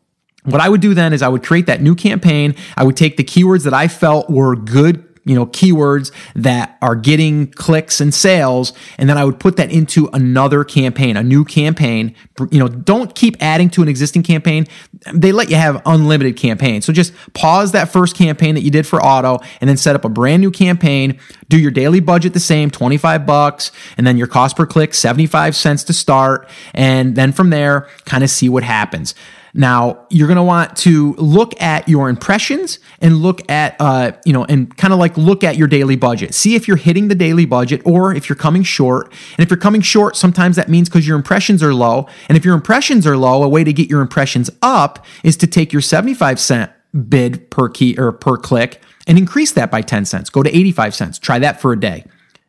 [0.44, 2.56] what I would do then is I would create that new campaign.
[2.76, 6.96] I would take the keywords that I felt were good you know keywords that are
[6.96, 11.46] getting clicks and sales and then i would put that into another campaign a new
[11.46, 12.16] campaign.
[12.50, 14.66] You know don't keep adding to an existing campaign.
[15.14, 16.86] They let you have unlimited campaigns.
[16.86, 20.06] So just pause that first campaign that you did for auto and then set up
[20.06, 21.20] a brand new campaign.
[21.50, 25.56] Do your daily budget the same 25 bucks and then your cost per click 75
[25.56, 26.50] cents to start.
[26.74, 29.14] And then from there kind of see what happens
[29.54, 34.32] now, you're going to want to look at your impressions and look at, uh, you
[34.32, 36.34] know, and kind of like look at your daily budget.
[36.34, 39.08] See if you're hitting the daily budget or if you're coming short.
[39.38, 42.08] And if you're coming short, sometimes that means because your impressions are low.
[42.30, 45.48] And if your impressions are low, a way to get your impressions up is to
[45.48, 46.72] take your 75 cent
[47.10, 50.30] bid per key or per click and increase that by 10 cents.
[50.30, 51.20] Go to 85 cents.
[51.20, 52.06] Try that for a day.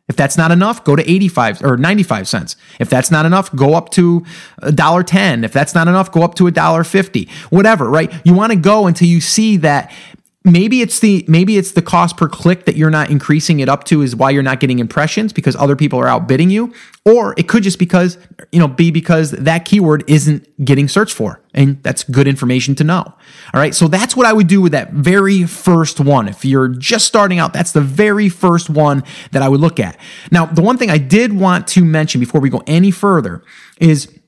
[0.09, 2.57] If that's not enough, go to 85 or 95 cents.
[2.79, 4.25] If that's not enough, go up to
[4.61, 5.45] $1.10.
[5.45, 7.29] If that's not enough, go up to $1.50.
[7.51, 8.11] Whatever, right?
[8.25, 9.93] You want to go until you see that
[10.43, 13.85] maybe it's the maybe it's the cost per click that you're not increasing it up
[13.85, 16.73] to is why you're not getting impressions because other people are outbidding you
[17.05, 18.17] or it could just because
[18.51, 22.83] you know be because that keyword isn't getting searched for and that's good information to
[22.83, 23.03] know.
[23.53, 26.27] All right so that's what i would do with that very first one.
[26.27, 29.97] If you're just starting out that's the very first one that i would look at.
[30.31, 33.43] Now the one thing i did want to mention before we go any further
[33.79, 34.19] is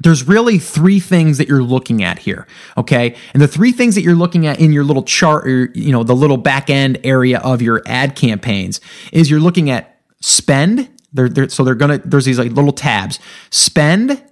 [0.00, 3.14] there's really three things that you're looking at here okay?
[3.32, 6.02] And the three things that you're looking at in your little chart or you know
[6.02, 8.80] the little back end area of your ad campaigns
[9.12, 10.88] is you're looking at spend.
[11.12, 13.18] They're, they're, so they're gonna there's these like little tabs.
[13.50, 14.22] Spend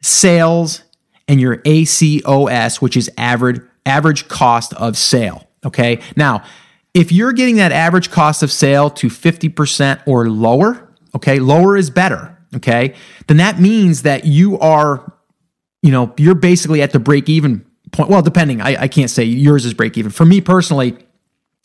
[0.00, 0.82] sales
[1.28, 6.00] and your acos which is average average cost of sale okay?
[6.16, 6.44] Now
[6.92, 11.90] if you're getting that average cost of sale to 50% or lower okay lower is
[11.90, 12.94] better okay,
[13.26, 15.12] then that means that you are,
[15.82, 18.10] you know, you're basically at the break even point.
[18.10, 20.10] Well, depending, I, I can't say yours is break even.
[20.10, 20.96] For me personally,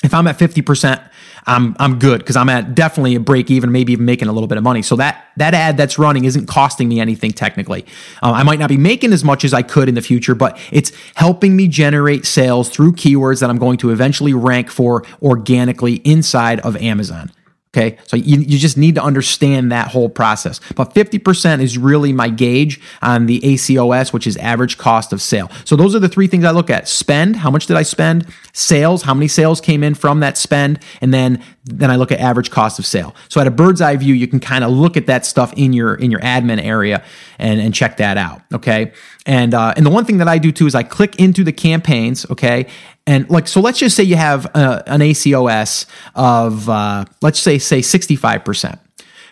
[0.04, 1.10] if I'm at 50%,
[1.46, 4.48] I'm I'm good because I'm at definitely a break even, maybe even making a little
[4.48, 4.82] bit of money.
[4.82, 7.86] So that that ad that's running isn't costing me anything technically.
[8.22, 10.58] Uh, I might not be making as much as I could in the future, but
[10.72, 15.96] it's helping me generate sales through keywords that I'm going to eventually rank for organically
[15.96, 17.32] inside of Amazon.
[17.76, 17.98] Okay.
[18.08, 20.60] So you, you just need to understand that whole process.
[20.76, 25.52] But 50% is really my gauge on the ACOS, which is average cost of sale.
[25.66, 26.88] So those are the three things I look at.
[26.88, 28.26] Spend, how much did I spend?
[28.54, 30.80] Sales, how many sales came in from that spend?
[31.00, 33.16] And then then I look at average cost of sale.
[33.28, 35.72] So at a bird's eye view, you can kind of look at that stuff in
[35.72, 37.04] your in your admin area
[37.38, 38.42] and, and check that out.
[38.52, 38.92] Okay.
[39.28, 41.52] And uh, and the one thing that I do too is I click into the
[41.52, 42.66] campaigns, okay,
[43.10, 47.58] and like, so let's just say you have uh, an ACOS of, uh, let's say,
[47.58, 48.78] say 65%.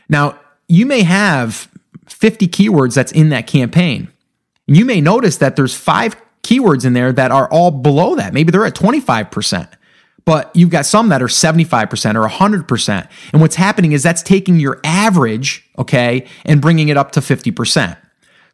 [0.10, 1.70] Now, you may have
[2.08, 4.08] 50 keywords that's in that campaign.
[4.66, 8.34] You may notice that there's five keywords in there that are all below that.
[8.34, 9.72] Maybe they're at 25%,
[10.26, 13.10] but you've got some that are 75% or 100%.
[13.32, 17.96] And what's happening is that's taking your average, okay, and bringing it up to 50%.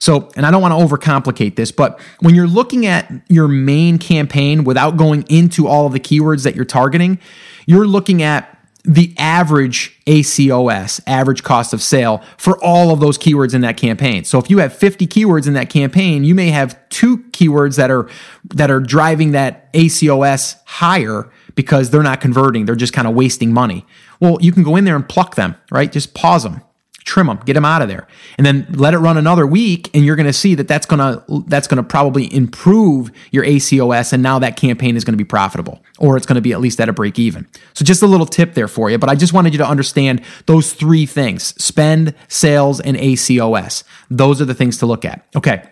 [0.04, 3.98] So, and I don't want to overcomplicate this, but when you're looking at your main
[3.98, 7.20] campaign without going into all of the keywords that you're targeting,
[7.68, 13.54] you're looking at the average ACOS, average cost of sale, for all of those keywords
[13.54, 14.26] in that campaign.
[14.26, 17.90] So if you have 50 keywords in that campaign, you may have two keywords that
[17.90, 18.10] are
[18.56, 23.54] that are driving that ACOS higher because they're not converting, they're just kind of wasting
[23.54, 23.86] money.
[24.20, 25.90] Well, you can go in there and pluck them, right?
[25.90, 26.62] Just pause them
[27.04, 30.06] trim them, get them out of there, and then let it run another week, and
[30.06, 34.14] you're going to see that that's going to that's going to probably improve your ACOS,
[34.14, 36.62] and now that campaign is going to be profitable, or it's going to be at
[36.62, 37.48] least at a break even.
[37.74, 40.22] So just a little tip there for you, but I just wanted you to understand
[40.46, 43.84] those three things: spend, sales, and ACOS.
[44.10, 45.26] Those are the things to look at.
[45.36, 45.64] Okay.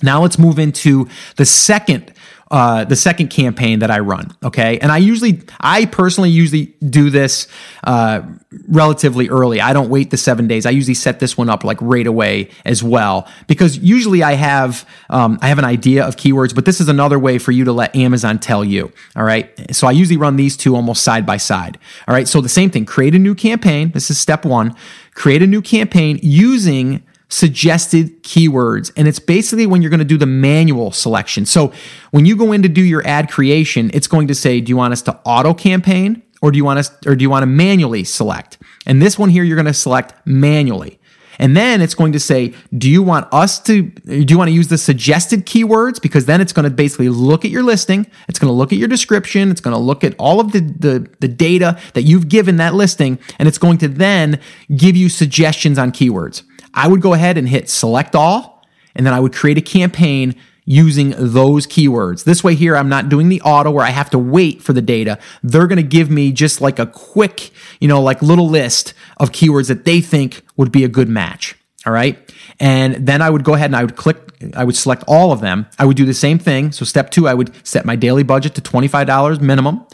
[0.00, 2.12] Now let's move into the second
[2.50, 4.34] uh, the second campaign that I run.
[4.42, 4.78] Okay.
[4.78, 7.46] And I usually, I personally usually do this
[7.84, 8.22] uh,
[8.68, 9.60] relatively early.
[9.60, 10.64] I don't wait the seven days.
[10.64, 14.88] I usually set this one up like right away as well because usually I have,
[15.10, 17.72] um, I have an idea of keywords, but this is another way for you to
[17.72, 18.92] let Amazon tell you.
[19.14, 19.74] All right.
[19.74, 21.78] So I usually run these two almost side by side.
[22.06, 22.26] All right.
[22.26, 23.90] So the same thing, create a new campaign.
[23.90, 24.74] This is step one.
[25.14, 28.90] Create a new campaign using suggested keywords.
[28.96, 31.46] And it's basically when you're going to do the manual selection.
[31.46, 31.72] So
[32.10, 34.76] when you go in to do your ad creation, it's going to say, do you
[34.76, 37.46] want us to auto campaign or do you want us, or do you want to
[37.46, 38.58] manually select?
[38.86, 40.98] And this one here, you're going to select manually.
[41.40, 44.54] And then it's going to say, do you want us to, do you want to
[44.54, 46.02] use the suggested keywords?
[46.02, 48.10] Because then it's going to basically look at your listing.
[48.28, 49.50] It's going to look at your description.
[49.50, 52.74] It's going to look at all of the, the, the data that you've given that
[52.74, 53.20] listing.
[53.38, 54.40] And it's going to then
[54.74, 56.42] give you suggestions on keywords.
[56.74, 60.34] I would go ahead and hit select all, and then I would create a campaign
[60.68, 62.24] using those keywords.
[62.24, 64.82] This way here, I'm not doing the auto where I have to wait for the
[64.82, 65.18] data.
[65.42, 67.50] They're going to give me just like a quick,
[67.80, 71.56] you know, like little list of keywords that they think would be a good match.
[71.86, 72.18] All right.
[72.60, 74.18] And then I would go ahead and I would click,
[74.54, 75.66] I would select all of them.
[75.78, 76.70] I would do the same thing.
[76.72, 79.86] So step two, I would set my daily budget to $25 minimum.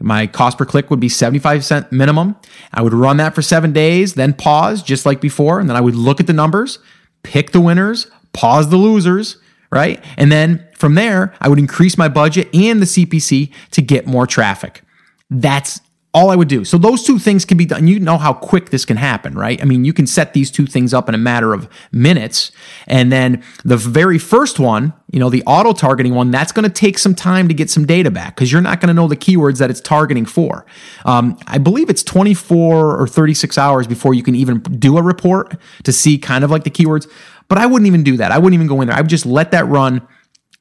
[0.00, 2.36] My cost per click would be 75 cent minimum.
[2.72, 5.60] I would run that for seven days, then pause just like before.
[5.60, 6.78] And then I would look at the numbers,
[7.22, 9.36] pick the winners, pause the losers,
[9.70, 10.02] right?
[10.16, 14.26] And then from there, I would increase my budget and the CPC to get more
[14.26, 14.82] traffic.
[15.28, 15.80] That's
[16.12, 16.64] all I would do.
[16.64, 17.86] So those two things can be done.
[17.86, 19.62] You know how quick this can happen, right?
[19.62, 22.50] I mean, you can set these two things up in a matter of minutes.
[22.88, 26.70] And then the very first one, you know, the auto targeting one, that's going to
[26.70, 29.16] take some time to get some data back because you're not going to know the
[29.16, 30.66] keywords that it's targeting for.
[31.04, 35.56] Um, I believe it's 24 or 36 hours before you can even do a report
[35.84, 37.08] to see kind of like the keywords.
[37.46, 38.32] But I wouldn't even do that.
[38.32, 38.96] I wouldn't even go in there.
[38.96, 40.06] I would just let that run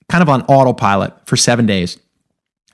[0.10, 1.98] kind of on autopilot for seven days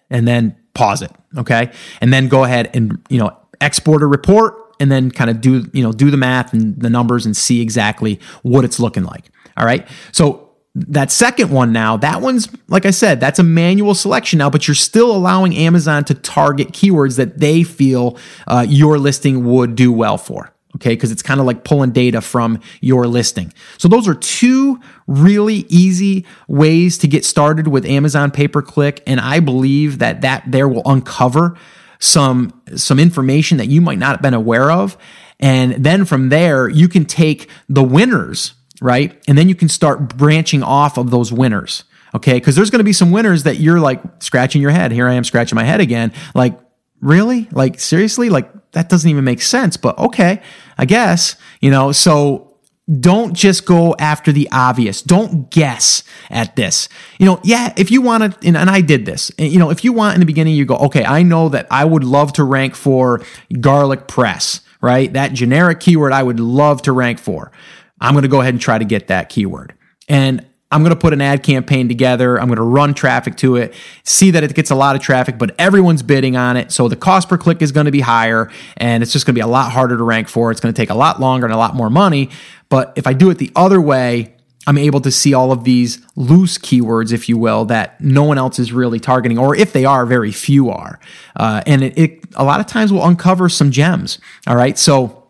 [0.10, 1.12] and then pause it.
[1.38, 1.72] Okay.
[2.02, 5.68] And then go ahead and, you know, export a report and then kind of do,
[5.74, 9.26] you know, do the math and the numbers and see exactly what it's looking like.
[9.58, 9.88] All right.
[10.12, 14.50] So that second one now, that one's, like I said, that's a manual selection now,
[14.50, 19.76] but you're still allowing Amazon to target keywords that they feel uh, your listing would
[19.76, 20.90] do well for okay?
[20.90, 23.54] Because it's kind of like pulling data from your listing.
[23.78, 29.02] So those are two really easy ways to get started with Amazon pay per click,
[29.08, 31.58] and I believe that that there will uncover
[32.00, 34.98] some some information that you might not have been aware of,
[35.40, 40.18] and then from there you can take the winners, right, and then you can start
[40.18, 41.84] branching off of those winners.
[42.14, 44.94] Okay, because there's going to be some winners that you're like scratching your head.
[44.94, 46.14] Here I am scratching my head again.
[46.34, 46.58] Like,
[47.02, 47.50] really?
[47.52, 48.30] Like, seriously?
[48.30, 50.42] Like, that doesn't even make sense, but okay,
[50.78, 52.56] I guess, you know, so
[53.00, 55.02] don't just go after the obvious.
[55.02, 56.88] Don't guess at this.
[57.18, 59.92] You know, yeah, if you want to, and, I did this, you know, if you
[59.92, 62.76] want in the beginning, you go, okay, I know that I would love to rank
[62.76, 63.24] for
[63.60, 65.12] garlic press, right?
[65.14, 67.52] That generic keyword I would love to rank for.
[68.00, 69.74] I'm going to go ahead and try to get that keyword.
[70.08, 72.40] And I'm going to put an ad campaign together.
[72.40, 73.74] I'm going to run traffic to it,
[74.04, 76.72] see that it gets a lot of traffic, but everyone's bidding on it.
[76.72, 79.38] So the cost per click is going to be higher and it's just going to
[79.38, 80.52] be a lot harder to rank for.
[80.52, 82.30] It's going to take a lot longer and a lot more money.
[82.70, 84.36] But if I do it the other way,
[84.68, 88.38] I'm able to see all of these loose keywords, if you will, that no one
[88.38, 91.00] else is really targeting, or if they are, very few are.
[91.36, 94.18] Uh, and it, it a lot of times will uncover some gems.
[94.48, 94.78] All right.
[94.78, 95.25] So,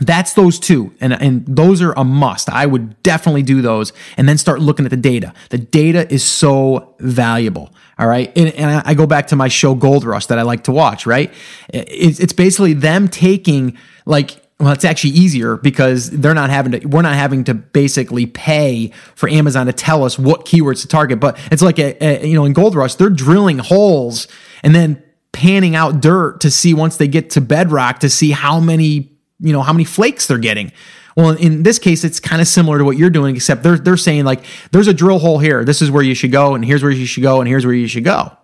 [0.00, 0.92] that's those two.
[1.00, 2.50] And, and those are a must.
[2.50, 5.32] I would definitely do those and then start looking at the data.
[5.50, 7.72] The data is so valuable.
[7.98, 8.36] All right.
[8.36, 11.06] And, and I go back to my show Gold Rush that I like to watch,
[11.06, 11.32] right?
[11.68, 16.86] It's, it's basically them taking like, well, it's actually easier because they're not having to,
[16.88, 21.20] we're not having to basically pay for Amazon to tell us what keywords to target.
[21.20, 24.26] But it's like, a, a you know, in Gold Rush, they're drilling holes
[24.64, 28.58] and then panning out dirt to see once they get to bedrock to see how
[28.58, 30.72] many you know, how many flakes they're getting.
[31.16, 33.96] Well, in this case, it's kind of similar to what you're doing, except they're they're
[33.96, 35.64] saying like, there's a drill hole here.
[35.64, 37.74] This is where you should go, and here's where you should go, and here's where
[37.74, 38.36] you should go.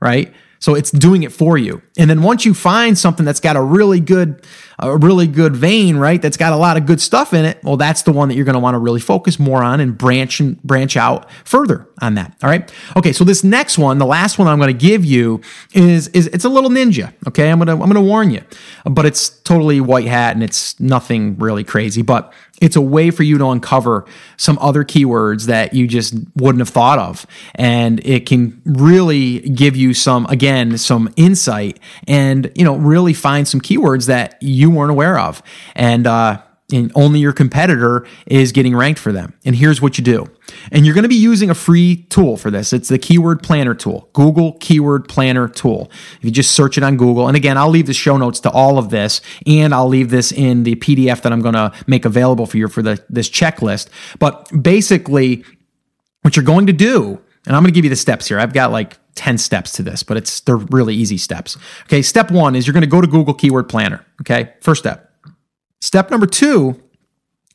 [0.00, 0.32] Right.
[0.60, 1.82] So it's doing it for you.
[1.96, 4.44] And then once you find something that's got a really good,
[4.78, 6.22] a really good vein, right?
[6.22, 7.62] That's got a lot of good stuff in it.
[7.64, 9.96] Well, that's the one that you're going to want to really focus more on and
[9.98, 12.36] branch and branch out further on that.
[12.42, 12.72] All right.
[12.96, 13.12] Okay.
[13.12, 15.40] So this next one, the last one I'm going to give you
[15.74, 17.12] is, is it's a little ninja.
[17.26, 17.50] Okay.
[17.50, 18.42] I'm going to, I'm going to warn you,
[18.84, 23.22] but it's totally white hat and it's nothing really crazy, but it's a way for
[23.22, 24.04] you to uncover
[24.36, 27.26] some other keywords that you just wouldn't have thought of.
[27.54, 33.46] And it can really give you some, again, some insight and, you know, really find
[33.46, 35.42] some keywords that you weren't aware of.
[35.74, 39.32] And, uh, and only your competitor is getting ranked for them.
[39.44, 40.26] And here's what you do.
[40.70, 42.74] And you're going to be using a free tool for this.
[42.74, 45.90] It's the Keyword Planner tool, Google Keyword Planner tool.
[46.18, 48.50] If you just search it on Google, and again, I'll leave the show notes to
[48.50, 52.04] all of this, and I'll leave this in the PDF that I'm going to make
[52.04, 53.88] available for you for the, this checklist.
[54.18, 55.44] But basically,
[56.20, 58.38] what you're going to do, and I'm going to give you the steps here.
[58.38, 61.56] I've got like 10 steps to this, but it's they're really easy steps.
[61.84, 64.54] Okay, step 1 is you're going to go to Google Keyword Planner, okay?
[64.60, 65.12] First step.
[65.80, 66.80] Step number two,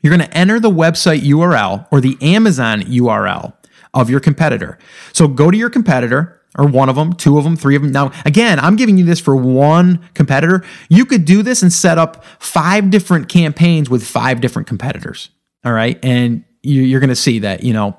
[0.02, 3.54] you're going to enter the website URL or the Amazon URL
[3.94, 4.78] of your competitor.
[5.12, 7.92] So go to your competitor or one of them, two of them, three of them.
[7.92, 10.64] Now, again, I'm giving you this for one competitor.
[10.90, 15.30] You could do this and set up five different campaigns with five different competitors.
[15.66, 15.98] All right.
[16.04, 17.98] And you're going to see that, you know,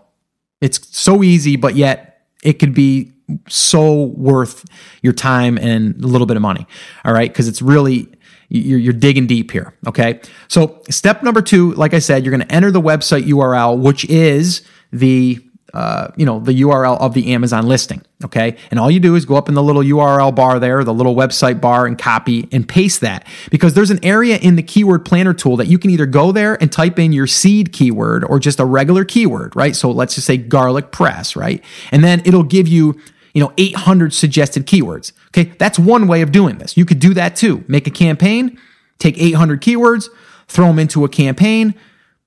[0.64, 3.12] it's so easy, but yet it could be
[3.48, 4.64] so worth
[5.02, 6.66] your time and a little bit of money.
[7.04, 7.32] All right.
[7.32, 8.08] Cause it's really,
[8.48, 9.74] you're, you're digging deep here.
[9.86, 10.20] Okay.
[10.48, 14.06] So step number two, like I said, you're going to enter the website URL, which
[14.06, 18.00] is the uh, you know, the URL of the Amazon listing.
[18.24, 18.56] Okay.
[18.70, 21.16] And all you do is go up in the little URL bar there, the little
[21.16, 25.34] website bar, and copy and paste that because there's an area in the keyword planner
[25.34, 28.60] tool that you can either go there and type in your seed keyword or just
[28.60, 29.74] a regular keyword, right?
[29.74, 31.62] So let's just say garlic press, right?
[31.90, 32.98] And then it'll give you
[33.34, 35.12] you know, 800 suggested keywords.
[35.28, 36.76] Okay, that's one way of doing this.
[36.76, 37.64] You could do that too.
[37.66, 38.60] Make a campaign,
[39.00, 40.08] take 800 keywords,
[40.46, 41.74] throw them into a campaign,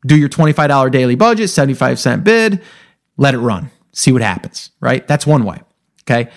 [0.06, 2.62] do your $25 daily budget, 75 cent bid,
[3.18, 5.08] let it run, see what happens, right?
[5.08, 5.60] That's one way.
[6.04, 6.32] Okay.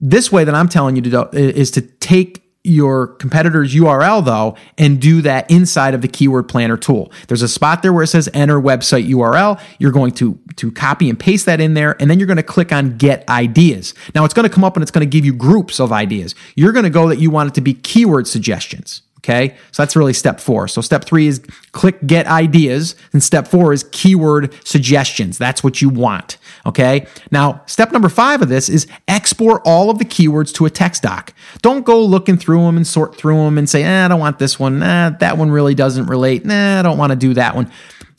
[0.00, 4.56] This way that I'm telling you to do is to take your competitor's URL though
[4.76, 7.10] and do that inside of the keyword planner tool.
[7.26, 9.60] There's a spot there where it says enter website URL.
[9.78, 12.42] You're going to to copy and paste that in there and then you're going to
[12.42, 13.94] click on get ideas.
[14.14, 16.34] Now it's going to come up and it's going to give you groups of ideas.
[16.56, 19.02] You're going to go that you want it to be keyword suggestions.
[19.18, 19.56] Okay.
[19.72, 20.68] So that's really step four.
[20.68, 21.40] So step three is
[21.72, 22.94] click get ideas.
[23.12, 25.38] And step four is keyword suggestions.
[25.38, 26.38] That's what you want.
[26.64, 27.06] Okay.
[27.30, 31.02] Now, step number five of this is export all of the keywords to a text
[31.02, 31.34] doc.
[31.62, 34.38] Don't go looking through them and sort through them and say, eh, I don't want
[34.38, 34.78] this one.
[34.78, 36.44] Nah, that one really doesn't relate.
[36.44, 37.70] Nah, I don't want to do that one.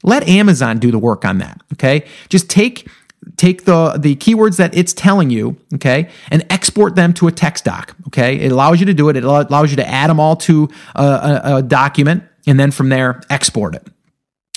[0.04, 1.62] Let Amazon do the work on that.
[1.74, 2.06] Okay.
[2.28, 2.90] Just take
[3.38, 7.66] take the the keywords that it's telling you, okay, and export them to a text
[7.66, 8.36] doc, okay?
[8.38, 9.16] It allows you to do it.
[9.16, 12.90] It allows you to add them all to a, a, a document, and then from
[12.90, 13.88] there export it.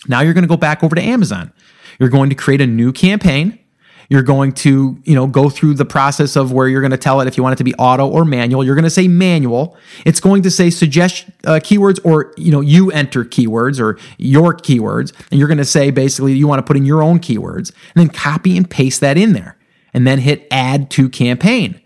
[0.08, 1.52] Now you're going to go back over to Amazon.
[1.98, 3.58] You're going to create a new campaign
[4.12, 7.22] you're going to, you know, go through the process of where you're going to tell
[7.22, 8.62] it if you want it to be auto or manual.
[8.62, 9.74] You're going to say manual.
[10.04, 14.52] It's going to say suggest uh, keywords or, you know, you enter keywords or your
[14.52, 15.14] keywords.
[15.30, 18.02] And you're going to say basically you want to put in your own keywords and
[18.02, 19.56] then copy and paste that in there
[19.94, 21.80] and then hit add to campaign.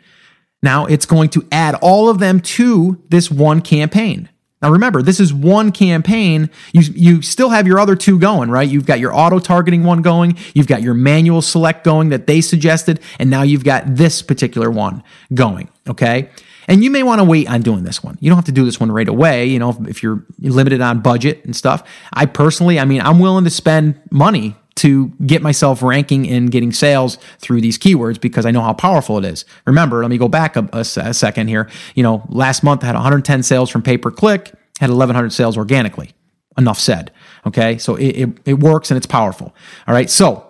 [0.64, 4.28] Now it's going to add all of them to this one campaign.
[4.66, 6.50] Now remember, this is one campaign.
[6.72, 8.68] You, you still have your other two going, right?
[8.68, 12.40] You've got your auto targeting one going, you've got your manual select going that they
[12.40, 16.30] suggested, and now you've got this particular one going, okay?
[16.66, 18.18] And you may want to wait on doing this one.
[18.20, 21.00] You don't have to do this one right away, you know, if, you're limited on
[21.00, 21.88] budget and stuff.
[22.12, 26.70] I personally, I mean, I'm willing to spend money to get myself ranking and getting
[26.70, 29.44] sales through these keywords because I know how powerful it is.
[29.66, 31.68] Remember, let me go back a, a, a second here.
[31.94, 35.56] You know, last month I had 110 sales from pay per click, had 1,100 sales
[35.56, 36.12] organically.
[36.58, 37.12] Enough said.
[37.46, 39.54] Okay, so it, it, it works and it's powerful.
[39.86, 40.46] All right, so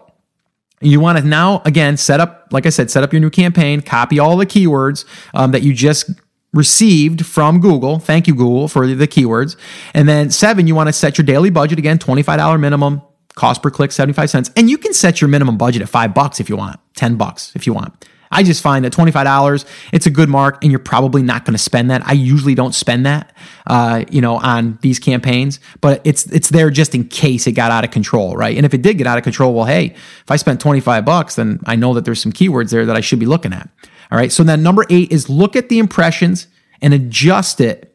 [0.81, 3.81] you want to now again set up, like I said, set up your new campaign,
[3.81, 5.05] copy all the keywords
[5.35, 6.11] um, that you just
[6.53, 7.99] received from Google.
[7.99, 9.57] Thank you, Google, for the keywords.
[9.95, 13.03] And then seven, you want to set your daily budget again, $25 minimum,
[13.35, 14.51] cost per click 75 cents.
[14.57, 17.53] And you can set your minimum budget at five bucks if you want, 10 bucks
[17.55, 18.07] if you want.
[18.31, 21.63] I just find that $25, it's a good mark and you're probably not going to
[21.63, 22.03] spend that.
[22.07, 23.35] I usually don't spend that,
[23.67, 27.71] uh, you know, on these campaigns, but it's, it's there just in case it got
[27.71, 28.57] out of control, right?
[28.57, 31.37] And if it did get out of control, well, hey, if I spent 25 bucks,
[31.37, 33.69] then I know that there's some keywords there that I should be looking at.
[34.11, 34.31] All right.
[34.31, 36.47] So then number eight is look at the impressions
[36.81, 37.95] and adjust it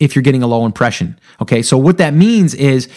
[0.00, 1.18] if you're getting a low impression.
[1.40, 1.62] Okay.
[1.62, 2.88] So what that means is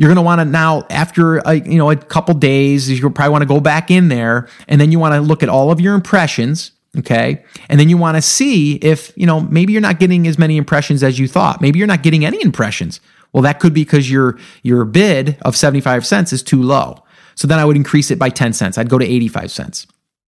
[0.00, 3.30] you're going to want to now after a, you know a couple days you probably
[3.30, 5.78] want to go back in there and then you want to look at all of
[5.78, 7.44] your impressions okay?
[7.68, 10.56] And then you want to see if you know maybe you're not getting as many
[10.56, 11.60] impressions as you thought.
[11.60, 12.98] Maybe you're not getting any impressions.
[13.32, 17.04] Well that could be because your your bid of 75 cents is too low.
[17.34, 18.78] So then i would increase it by 10 cents.
[18.78, 19.86] I'd go to 85 cents.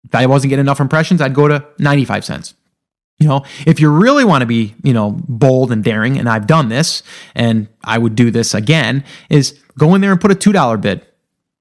[0.03, 2.55] If i wasn't getting enough impressions i'd go to 95 cents
[3.21, 6.47] you know, if you really want to be, you know, bold and daring, and I've
[6.47, 7.03] done this
[7.35, 11.05] and I would do this again, is go in there and put a $2 bid,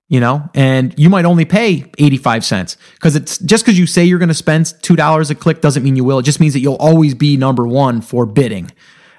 [0.09, 4.05] you know, and you might only pay 85 cents because it's just because you say
[4.05, 6.19] you're going to spend $2 a click doesn't mean you will.
[6.21, 8.73] It just means that you'll always be number one for bidding.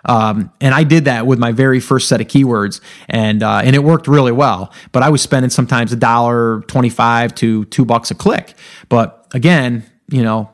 [0.04, 3.76] Um, and I did that with my very first set of keywords, and uh, and
[3.76, 4.74] it worked really well.
[4.94, 8.56] But I was spending sometimes a dollar twenty-five to two bucks a click.
[8.90, 10.50] But again, you know,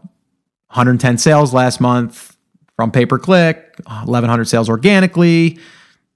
[0.70, 2.36] 110 sales last month
[2.76, 5.60] from pay per click, 1100 sales organically.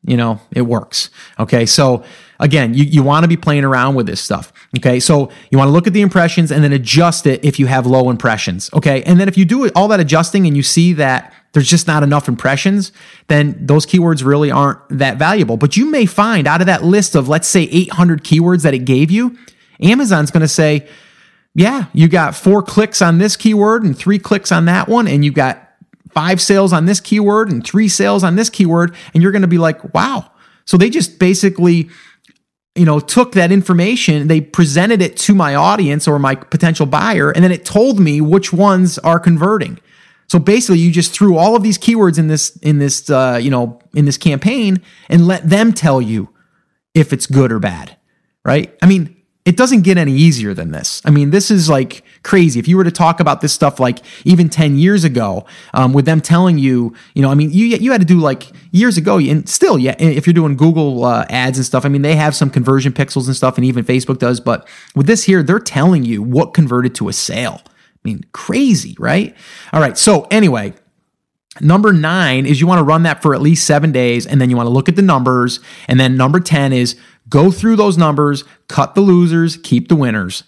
[0.04, 1.12] You know, it works.
[1.38, 1.66] Okay.
[1.68, 2.04] So
[2.39, 4.52] again, you, you want to be playing around with this stuff.
[4.78, 4.99] Okay.
[4.99, 7.86] So you want to look at the impressions and then adjust it if you have
[7.86, 8.72] low impressions.
[8.74, 9.04] Okay.
[9.04, 12.02] And then if you do all that adjusting and you see that there's just not
[12.02, 12.91] enough impressions,
[13.28, 15.58] then those keywords really aren't that valuable.
[15.58, 18.86] But you may find out of that list of, let's say, 800 keywords that it
[18.86, 19.38] gave you,
[19.82, 20.88] Amazon's going to say,
[21.54, 25.26] yeah, you got four clicks on this keyword and three clicks on that one, and
[25.26, 25.70] you got
[26.12, 29.47] five sales on this keyword and three sales on this keyword, and you're going to
[29.47, 30.32] be like, wow.
[30.66, 31.89] So they just basically,
[32.76, 37.32] you know, took that information, they presented it to my audience or my potential buyer,
[37.32, 39.80] and then it told me which ones are converting.
[40.28, 43.52] So basically, you just threw all of these keywords in this in this uh, you
[43.52, 46.30] know in this campaign and let them tell you
[46.93, 47.97] if it's good or bad,
[48.45, 48.74] right?
[48.82, 51.02] I mean, it doesn't get any easier than this.
[51.04, 52.60] I mean, this is like crazy.
[52.60, 56.06] If you were to talk about this stuff like even 10 years ago, um, with
[56.06, 59.18] them telling you, you know, I mean, you, you had to do like years ago,
[59.18, 62.36] and still, yeah, if you're doing Google uh, ads and stuff, I mean, they have
[62.36, 64.39] some conversion pixels and stuff, and even Facebook does.
[64.39, 67.62] But with this here, they're telling you what converted to a sale.
[67.66, 69.36] I mean, crazy, right?
[69.74, 69.98] All right.
[69.98, 70.74] So, anyway,
[71.60, 74.49] Number nine is you want to run that for at least seven days, and then
[74.49, 75.60] you want to look at the numbers.
[75.88, 76.95] And then number 10 is
[77.28, 80.43] go through those numbers, cut the losers, keep the winners,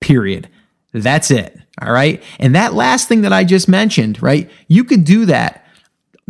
[0.00, 0.48] period.
[0.92, 1.56] That's it.
[1.80, 2.22] All right.
[2.40, 4.50] And that last thing that I just mentioned, right?
[4.66, 5.64] You could do that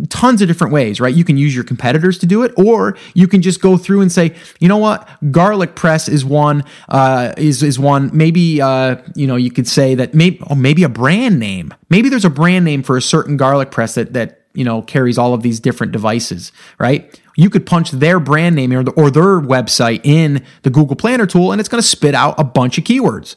[0.09, 1.15] tons of different ways, right?
[1.15, 4.11] You can use your competitors to do it, or you can just go through and
[4.11, 8.11] say, you know what, garlic press is one, uh, is is one.
[8.13, 11.75] Maybe uh, you know you could say that maybe oh, maybe a brand name.
[11.91, 15.19] Maybe there's a brand name for a certain garlic press that that you know carries
[15.19, 17.21] all of these different devices, right?
[17.37, 21.27] You could punch their brand name or, the, or their website in the Google Planner
[21.27, 23.37] tool, and it's going to spit out a bunch of keywords.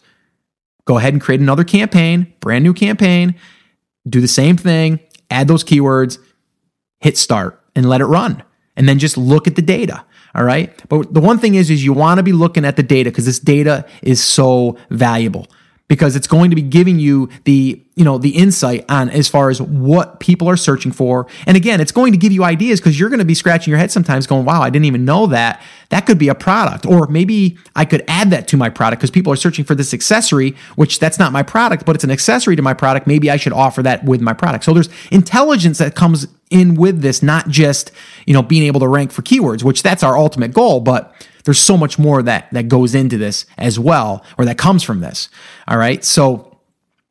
[0.85, 3.35] Go ahead and create another campaign, brand new campaign.
[4.09, 4.99] Do the same thing.
[5.29, 6.17] Add those keywords
[7.01, 8.41] hit start and let it run
[8.77, 10.73] and then just look at the data all right?
[10.87, 13.25] But the one thing is is you want to be looking at the data because
[13.25, 15.47] this data is so valuable
[15.91, 19.49] because it's going to be giving you the you know the insight on as far
[19.49, 21.27] as what people are searching for.
[21.45, 23.77] And again it's going to give you ideas because you're going to be scratching your
[23.77, 25.61] head sometimes going wow i didn't even know that.
[25.89, 26.85] That could be a product.
[26.85, 29.93] Or maybe i could add that to my product because people are searching for this
[29.93, 33.05] accessory which that's not my product but it's an accessory to my product.
[33.05, 34.63] Maybe i should offer that with my product.
[34.63, 37.91] So there's intelligence that comes in with this not just
[38.25, 40.79] you know being able to rank for keywords which that's our ultimate goal.
[40.79, 41.13] But
[41.43, 44.99] there's so much more that that goes into this as well, or that comes from
[44.99, 45.29] this.
[45.67, 46.03] All right.
[46.03, 46.59] So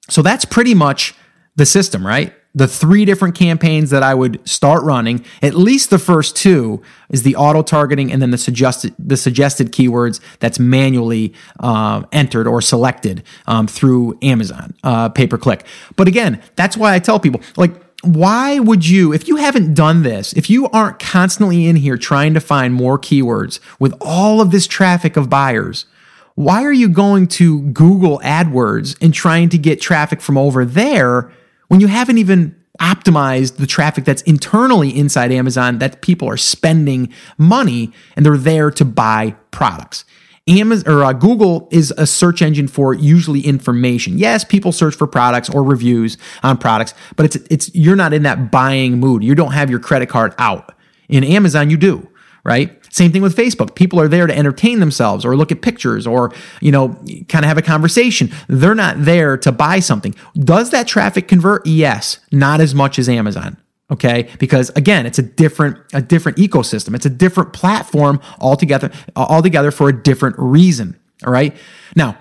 [0.08, 1.14] so that's pretty much
[1.56, 2.34] the system, right?
[2.52, 7.22] The three different campaigns that I would start running, at least the first two, is
[7.22, 12.60] the auto targeting and then the suggested the suggested keywords that's manually uh, entered or
[12.60, 15.64] selected um, through Amazon uh, pay per click.
[15.94, 20.02] But again, that's why I tell people like why would you, if you haven't done
[20.02, 24.50] this, if you aren't constantly in here trying to find more keywords with all of
[24.50, 25.86] this traffic of buyers,
[26.34, 31.30] why are you going to Google AdWords and trying to get traffic from over there
[31.68, 37.12] when you haven't even optimized the traffic that's internally inside Amazon that people are spending
[37.36, 40.06] money and they're there to buy products?
[40.48, 44.18] Amazon or uh, Google is a search engine for usually information.
[44.18, 48.22] Yes, people search for products or reviews on products, but it's it's you're not in
[48.24, 49.22] that buying mood.
[49.22, 50.74] You don't have your credit card out.
[51.08, 52.08] In Amazon, you do
[52.44, 52.76] right?
[52.92, 53.74] Same thing with Facebook.
[53.74, 56.88] People are there to entertain themselves or look at pictures or, you know,
[57.28, 58.30] kind of have a conversation.
[58.48, 60.14] They're not there to buy something.
[60.34, 61.66] Does that traffic convert?
[61.66, 63.56] Yes, not as much as Amazon.
[63.90, 66.94] Okay, because again, it's a different a different ecosystem.
[66.94, 70.98] It's a different platform altogether altogether for a different reason.
[71.26, 71.56] All right.
[71.96, 72.16] Now,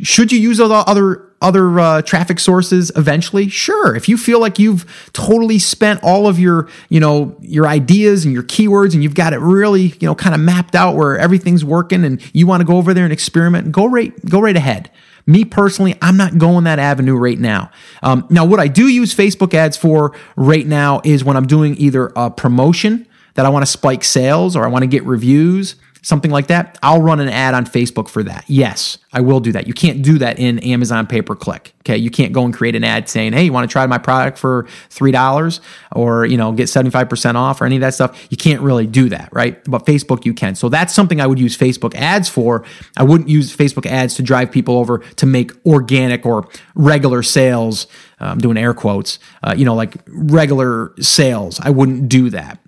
[0.00, 3.48] should you use other other uh, traffic sources eventually?
[3.48, 3.94] Sure.
[3.94, 8.34] If you feel like you've totally spent all of your, you know, your ideas and
[8.34, 11.64] your keywords and you've got it really, you know, kind of mapped out where everything's
[11.64, 14.90] working and you want to go over there and experiment, go right, go right ahead.
[15.28, 17.70] Me personally, I'm not going that avenue right now.
[18.02, 21.76] Um, now, what I do use Facebook ads for right now is when I'm doing
[21.76, 25.76] either a promotion that I want to spike sales or I want to get reviews
[26.08, 28.44] something like that, I'll run an ad on Facebook for that.
[28.48, 29.66] Yes, I will do that.
[29.66, 31.74] You can't do that in Amazon pay per click.
[31.80, 31.98] Okay.
[31.98, 34.38] You can't go and create an ad saying, Hey, you want to try my product
[34.38, 35.60] for $3
[35.92, 38.26] or, you know, get 75% off or any of that stuff.
[38.30, 39.62] You can't really do that, right?
[39.64, 40.54] But Facebook, you can.
[40.54, 42.64] So that's something I would use Facebook ads for.
[42.96, 47.86] I wouldn't use Facebook ads to drive people over to make organic or regular sales.
[48.18, 51.60] I'm doing air quotes, uh, you know, like regular sales.
[51.60, 52.58] I wouldn't do that.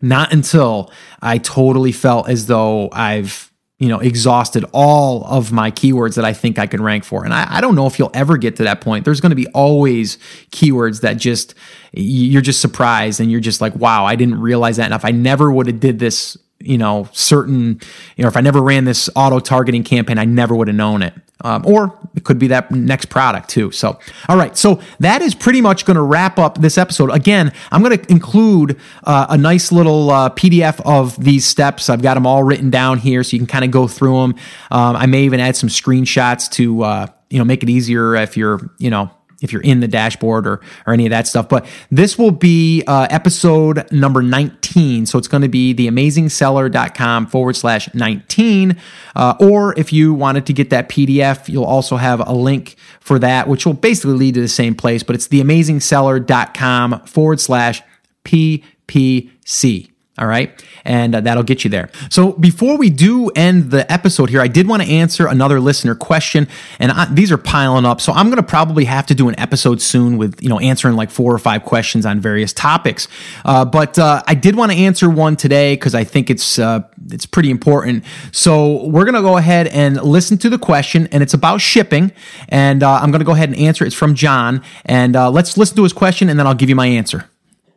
[0.00, 6.16] Not until I totally felt as though I've you know exhausted all of my keywords
[6.16, 7.24] that I think I can rank for.
[7.24, 9.04] And I, I don't know if you'll ever get to that point.
[9.04, 10.18] There's going to be always
[10.50, 11.54] keywords that just
[11.92, 15.04] you're just surprised and you're just like, wow, I didn't realize that enough.
[15.04, 17.80] I never would have did this you know, certain,
[18.16, 21.02] you know, if I never ran this auto targeting campaign, I never would have known
[21.02, 21.14] it.
[21.42, 23.70] Um, or it could be that next product too.
[23.70, 24.56] So, all right.
[24.56, 27.10] So that is pretty much going to wrap up this episode.
[27.10, 31.88] Again, I'm going to include uh, a nice little uh, PDF of these steps.
[31.88, 34.34] I've got them all written down here so you can kind of go through them.
[34.70, 38.36] Um, I may even add some screenshots to, uh, you know, make it easier if
[38.36, 39.10] you're, you know,
[39.40, 41.48] if you're in the dashboard or, or any of that stuff.
[41.48, 45.06] But this will be uh, episode number 19.
[45.06, 48.76] So it's going to be theamazingseller.com forward slash 19.
[49.14, 53.18] Uh, or if you wanted to get that PDF, you'll also have a link for
[53.18, 55.02] that, which will basically lead to the same place.
[55.02, 57.82] But it's theamazingseller.com forward slash
[58.24, 59.90] PPC.
[60.18, 60.64] All right.
[60.84, 61.90] And uh, that'll get you there.
[62.10, 65.94] So before we do end the episode here, I did want to answer another listener
[65.94, 66.48] question
[66.78, 68.00] and I, these are piling up.
[68.00, 70.96] So I'm going to probably have to do an episode soon with, you know, answering
[70.96, 73.06] like four or five questions on various topics.
[73.44, 76.80] Uh, but uh, I did want to answer one today because I think it's, uh,
[77.10, 78.04] it's pretty important.
[78.32, 82.12] So we're going to go ahead and listen to the question and it's about shipping.
[82.48, 83.84] And uh, I'm going to go ahead and answer.
[83.84, 84.62] It's from John.
[84.84, 87.28] And uh, let's listen to his question and then I'll give you my answer.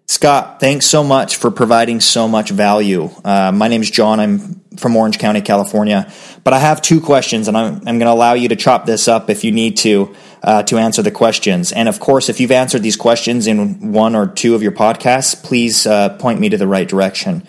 [0.08, 3.10] Scott, thanks so much for providing so much value.
[3.24, 4.20] Uh, my name is John.
[4.20, 6.12] I'm from Orange County, California.
[6.43, 9.08] But I have two questions, and I'm, I'm going to allow you to chop this
[9.08, 11.72] up if you need to uh, to answer the questions.
[11.72, 15.41] And of course, if you've answered these questions in one or two of your podcasts,
[15.41, 17.43] please uh, point me to the right direction.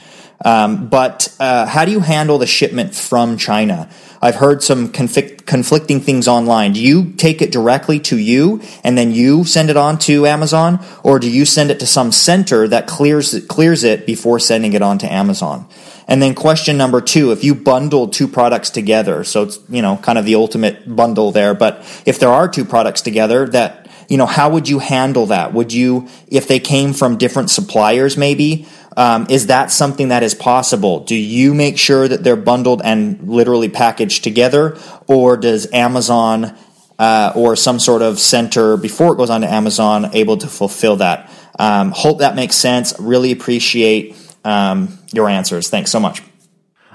[0.44, 3.88] Um, but uh, how do you handle the shipment from China?
[4.20, 6.74] I've heard some conflict, conflicting things online.
[6.74, 10.84] Do you take it directly to you and then you send it on to Amazon,
[11.02, 14.74] or do you send it to some center that clears it, clears it before sending
[14.74, 15.66] it on to Amazon?
[16.06, 19.96] And then question number two, if you bundle two products together, so it's, you know,
[19.96, 24.18] kind of the ultimate bundle there, but if there are two products together that, you
[24.18, 25.52] know, how would you handle that?
[25.54, 28.66] Would you, if they came from different suppliers maybe,
[28.96, 31.00] um, is that something that is possible?
[31.00, 36.56] Do you make sure that they're bundled and literally packaged together, or does Amazon
[36.98, 40.96] uh, or some sort of center before it goes on to Amazon able to fulfill
[40.96, 41.30] that?
[41.58, 42.94] Um, hope that makes sense.
[42.98, 45.68] Really appreciate um, your answers.
[45.68, 46.22] Thanks so much.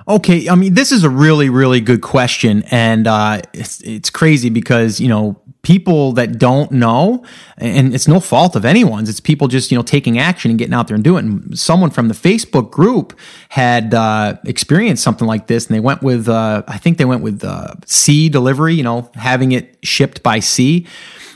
[0.07, 4.49] Okay, I mean, this is a really, really good question, and uh, it's it's crazy
[4.49, 7.25] because you know people that don't know,
[7.57, 9.09] and it's no fault of anyone's.
[9.09, 11.43] It's people just you know taking action and getting out there and doing.
[11.51, 11.57] it.
[11.57, 13.13] someone from the Facebook group
[13.49, 17.21] had uh, experienced something like this, and they went with uh, I think they went
[17.21, 18.75] with uh, sea delivery.
[18.75, 20.87] You know, having it shipped by sea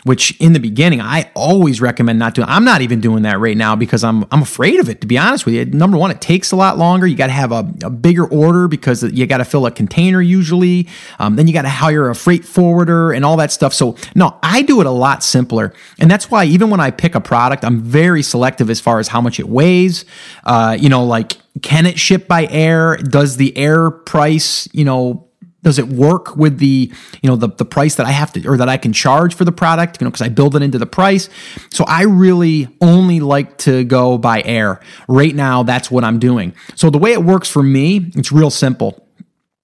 [0.04, 2.48] which in the beginning I always recommend not doing.
[2.50, 5.02] I'm not even doing that right now because I'm I'm afraid of it.
[5.02, 7.08] To be honest with you, number one, it takes a lot longer.
[7.08, 10.22] You got to have a, a, bigger order because you got to fill a container
[10.22, 10.88] usually.
[11.20, 13.74] Um, then you got to hire a freight forwarder and all that stuff.
[13.74, 17.16] So no, I do it a lot simpler, and that's why even when I pick
[17.16, 20.06] a product, I'm very selective as far as how much it weighs.
[20.44, 22.98] Uh, you know, like can it ship by air?
[22.98, 25.28] Does the air price, you know,
[25.64, 26.92] does it work with the
[27.22, 29.46] you know the, the price that i have to or that i can charge for
[29.46, 31.30] the product you know because i build it into the price.
[31.70, 34.80] So i really only like to go by air.
[35.08, 36.54] Right now that's what i'm doing.
[36.76, 39.08] So the way it works for me it's real simple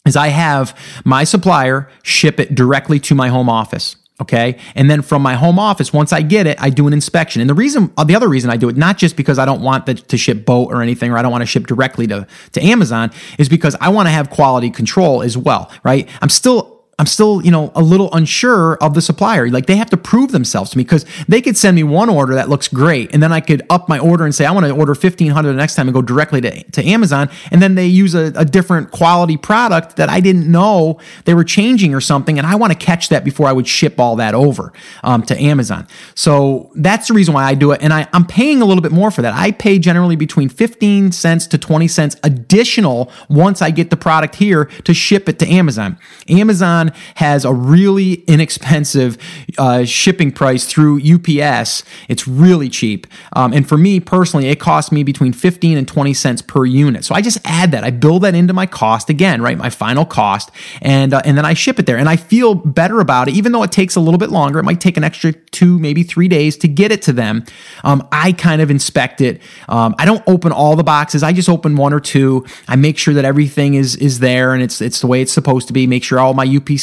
[0.05, 4.57] is i have my supplier ship it directly to my home office Okay.
[4.74, 7.39] And then from my home office, once I get it, I do an inspection.
[7.39, 9.61] And the reason, uh, the other reason I do it, not just because I don't
[9.61, 12.26] want the, to ship boat or anything, or I don't want to ship directly to,
[12.53, 16.09] to Amazon, is because I want to have quality control as well, right?
[16.20, 19.49] I'm still I'm still, you know, a little unsure of the supplier.
[19.49, 22.33] Like they have to prove themselves to me because they could send me one order
[22.33, 24.71] that looks great, and then I could up my order and say I want to
[24.71, 27.85] order fifteen hundred the next time and go directly to, to Amazon, and then they
[27.85, 32.39] use a, a different quality product that I didn't know they were changing or something,
[32.39, 34.73] and I want to catch that before I would ship all that over
[35.03, 35.87] um, to Amazon.
[36.15, 38.91] So that's the reason why I do it, and I, I'm paying a little bit
[38.91, 39.35] more for that.
[39.35, 44.33] I pay generally between fifteen cents to twenty cents additional once I get the product
[44.33, 45.99] here to ship it to Amazon.
[46.27, 49.17] Amazon has a really inexpensive
[49.57, 51.83] uh, shipping price through UPS.
[52.07, 53.07] It's really cheap.
[53.33, 57.05] Um, and for me personally, it costs me between 15 and 20 cents per unit.
[57.05, 57.83] So I just add that.
[57.83, 59.57] I build that into my cost again, right?
[59.57, 60.51] My final cost.
[60.81, 61.97] And, uh, and then I ship it there.
[61.97, 64.59] And I feel better about it, even though it takes a little bit longer.
[64.59, 67.43] It might take an extra two, maybe three days to get it to them.
[67.83, 69.41] Um, I kind of inspect it.
[69.67, 71.23] Um, I don't open all the boxes.
[71.23, 72.45] I just open one or two.
[72.67, 75.67] I make sure that everything is, is there and it's, it's the way it's supposed
[75.67, 75.88] to be.
[75.88, 76.76] Make sure all my UPS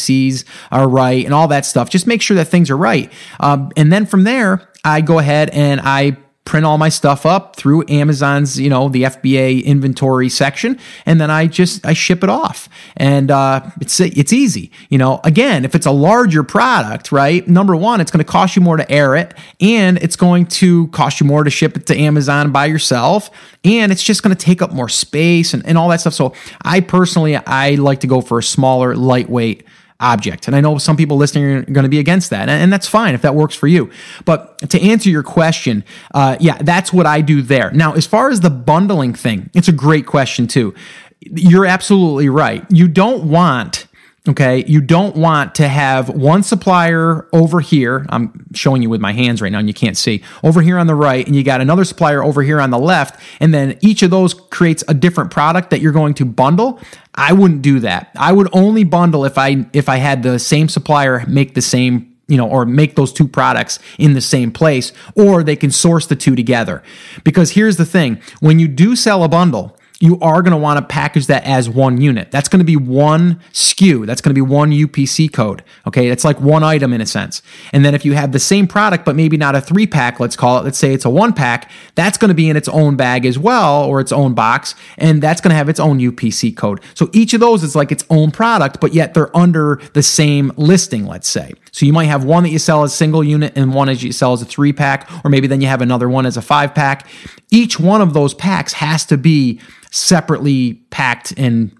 [0.70, 1.90] Are right and all that stuff.
[1.90, 3.12] Just make sure that things are right.
[3.40, 7.56] Um, and then from there, I go ahead and I print all my stuff up
[7.56, 12.28] through Amazon's, you know, the FBA inventory section, and then I just I ship it
[12.28, 14.70] off, and uh, it's it's easy.
[14.90, 17.46] You know, again, if it's a larger product, right?
[17.48, 20.88] Number one, it's going to cost you more to air it, and it's going to
[20.88, 23.30] cost you more to ship it to Amazon by yourself,
[23.64, 26.14] and it's just going to take up more space and, and all that stuff.
[26.14, 29.66] So I personally I like to go for a smaller, lightweight
[30.00, 30.46] object.
[30.46, 33.14] And I know some people listening are going to be against that, and that's fine
[33.14, 33.90] if that works for you.
[34.24, 35.84] But to answer your question,
[36.14, 37.70] uh, yeah, that's what I do there.
[37.72, 40.74] Now, as far as the bundling thing, it's a great question too.
[41.20, 42.64] You're absolutely right.
[42.70, 43.86] You don't want
[44.26, 44.64] Okay.
[44.66, 48.06] You don't want to have one supplier over here.
[48.08, 50.86] I'm showing you with my hands right now and you can't see over here on
[50.86, 51.26] the right.
[51.26, 53.20] And you got another supplier over here on the left.
[53.38, 56.80] And then each of those creates a different product that you're going to bundle.
[57.14, 58.10] I wouldn't do that.
[58.16, 62.14] I would only bundle if I, if I had the same supplier make the same
[62.26, 66.06] you know, or make those two products in the same place, or they can source
[66.06, 66.82] the two together.
[67.22, 70.78] Because here's the thing when you do sell a bundle, you are going to want
[70.78, 72.30] to package that as one unit.
[72.30, 74.06] That's going to be one SKU.
[74.06, 75.62] That's going to be one UPC code.
[75.86, 76.08] Okay.
[76.08, 77.42] It's like one item in a sense.
[77.72, 80.34] And then if you have the same product, but maybe not a three pack, let's
[80.36, 82.96] call it, let's say it's a one pack, that's going to be in its own
[82.96, 84.74] bag as well, or its own box.
[84.98, 86.80] And that's going to have its own UPC code.
[86.94, 90.52] So each of those is like its own product, but yet they're under the same
[90.56, 91.54] listing, let's say.
[91.74, 94.00] So you might have one that you sell as a single unit and one as
[94.00, 96.42] you sell as a three pack, or maybe then you have another one as a
[96.42, 97.08] five pack.
[97.50, 99.60] Each one of those packs has to be
[99.90, 101.76] separately packed and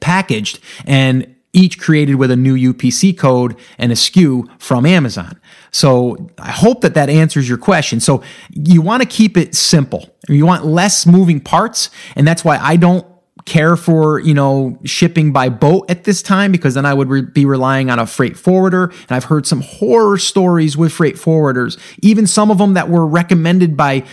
[0.00, 5.40] packaged and each created with a new UPC code and a SKU from Amazon.
[5.70, 8.00] So I hope that that answers your question.
[8.00, 10.14] So you want to keep it simple.
[10.28, 11.88] You want less moving parts.
[12.14, 13.06] And that's why I don't
[13.44, 17.22] care for you know shipping by boat at this time because then I would re-
[17.22, 18.84] be relying on a freight forwarder.
[18.84, 23.06] And I've heard some horror stories with freight forwarders even some of them that were
[23.06, 24.04] recommended by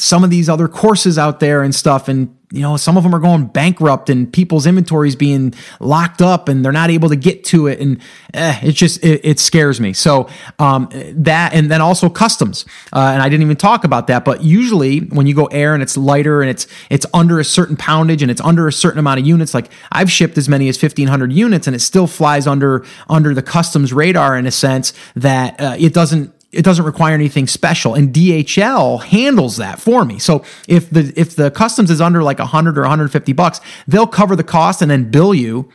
[0.00, 3.14] some of these other courses out there and stuff and you know some of them
[3.14, 7.44] are going bankrupt and people's inventories being locked up and they're not able to get
[7.44, 8.00] to it and
[8.32, 9.92] eh, it just it, it, scares me.
[9.92, 10.28] So
[10.58, 14.42] um, that and then also customs uh, and i didn't even talk about that but
[14.42, 18.22] usually when you go air and it's lighter and it's it's under a certain poundage
[18.22, 21.32] and it's under a certain amount of units like i've shipped as many as 1500
[21.32, 25.76] units and it still flies under under the customs radar in a sense that uh,
[25.78, 30.18] it doesn't it doesn't require anything special and DHL handles that for me.
[30.18, 34.34] So if the if the customs is under like 100 or 150 bucks, they'll cover
[34.34, 35.68] the cost and then bill you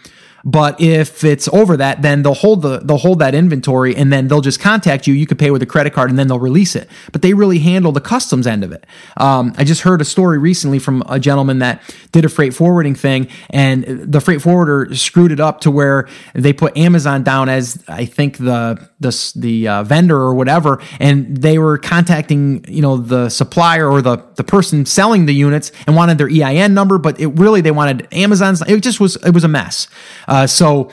[0.45, 4.27] but if it's over that, then they'll hold the they'll hold that inventory and then
[4.27, 5.15] they'll just contact you.
[5.15, 6.87] You could pay with a credit card and then they'll release it.
[7.11, 8.85] But they really handle the customs end of it.
[9.17, 11.81] Um, I just heard a story recently from a gentleman that
[12.11, 16.53] did a freight forwarding thing, and the freight forwarder screwed it up to where they
[16.53, 21.57] put Amazon down as I think the the the uh, vendor or whatever, and they
[21.57, 26.19] were contacting you know the supplier or the the person selling the units and wanted
[26.19, 28.61] their EIN number, but it really they wanted Amazon's.
[28.61, 29.87] It just was it was a mess.
[30.27, 30.89] Uh, Uh, so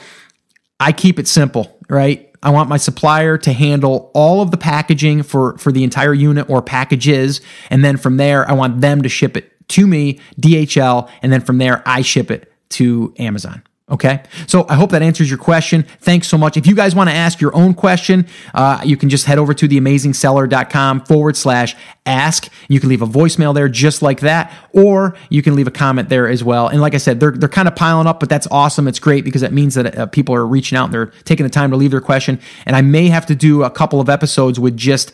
[0.79, 2.33] I keep it simple, right?
[2.41, 6.49] I want my supplier to handle all of the packaging for, for the entire unit
[6.49, 7.41] or packages.
[7.69, 11.09] And then from there, I want them to ship it to me, DHL.
[11.21, 13.63] And then from there, I ship it to Amazon.
[13.89, 14.23] Okay.
[14.47, 15.83] So I hope that answers your question.
[15.99, 16.55] Thanks so much.
[16.55, 19.53] If you guys want to ask your own question, uh, you can just head over
[19.53, 21.75] to theamazingseller.com forward slash
[22.05, 22.49] ask.
[22.69, 26.07] You can leave a voicemail there just like that, or you can leave a comment
[26.07, 26.69] there as well.
[26.69, 28.87] And like I said, they're, they're kind of piling up, but that's awesome.
[28.87, 31.49] It's great because that means that uh, people are reaching out and they're taking the
[31.49, 32.39] time to leave their question.
[32.65, 35.11] And I may have to do a couple of episodes with just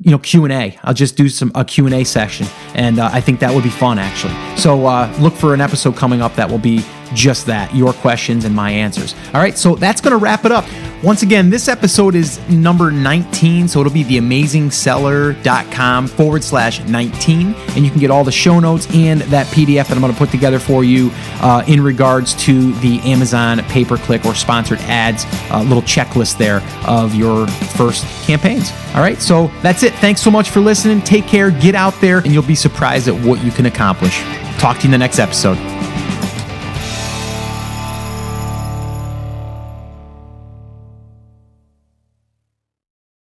[0.00, 3.54] you know q&a i'll just do some a q&a session and uh, i think that
[3.54, 6.84] would be fun actually so uh, look for an episode coming up that will be
[7.14, 9.14] just that your questions and my answers.
[9.34, 10.64] All right so that's going to wrap it up.
[11.02, 17.84] Once again this episode is number 19 so it'll be theamazingseller.com forward slash 19 and
[17.84, 20.30] you can get all the show notes and that pdf that i'm going to put
[20.30, 21.10] together for you
[21.42, 27.14] uh, in regards to the amazon pay-per-click or sponsored ads uh, little checklist there of
[27.14, 28.72] your first campaigns.
[28.94, 29.92] All right so that's it.
[29.94, 31.00] Thanks so much for listening.
[31.02, 34.22] Take care get out there and you'll be surprised at what you can accomplish.
[34.58, 35.58] Talk to you in the next episode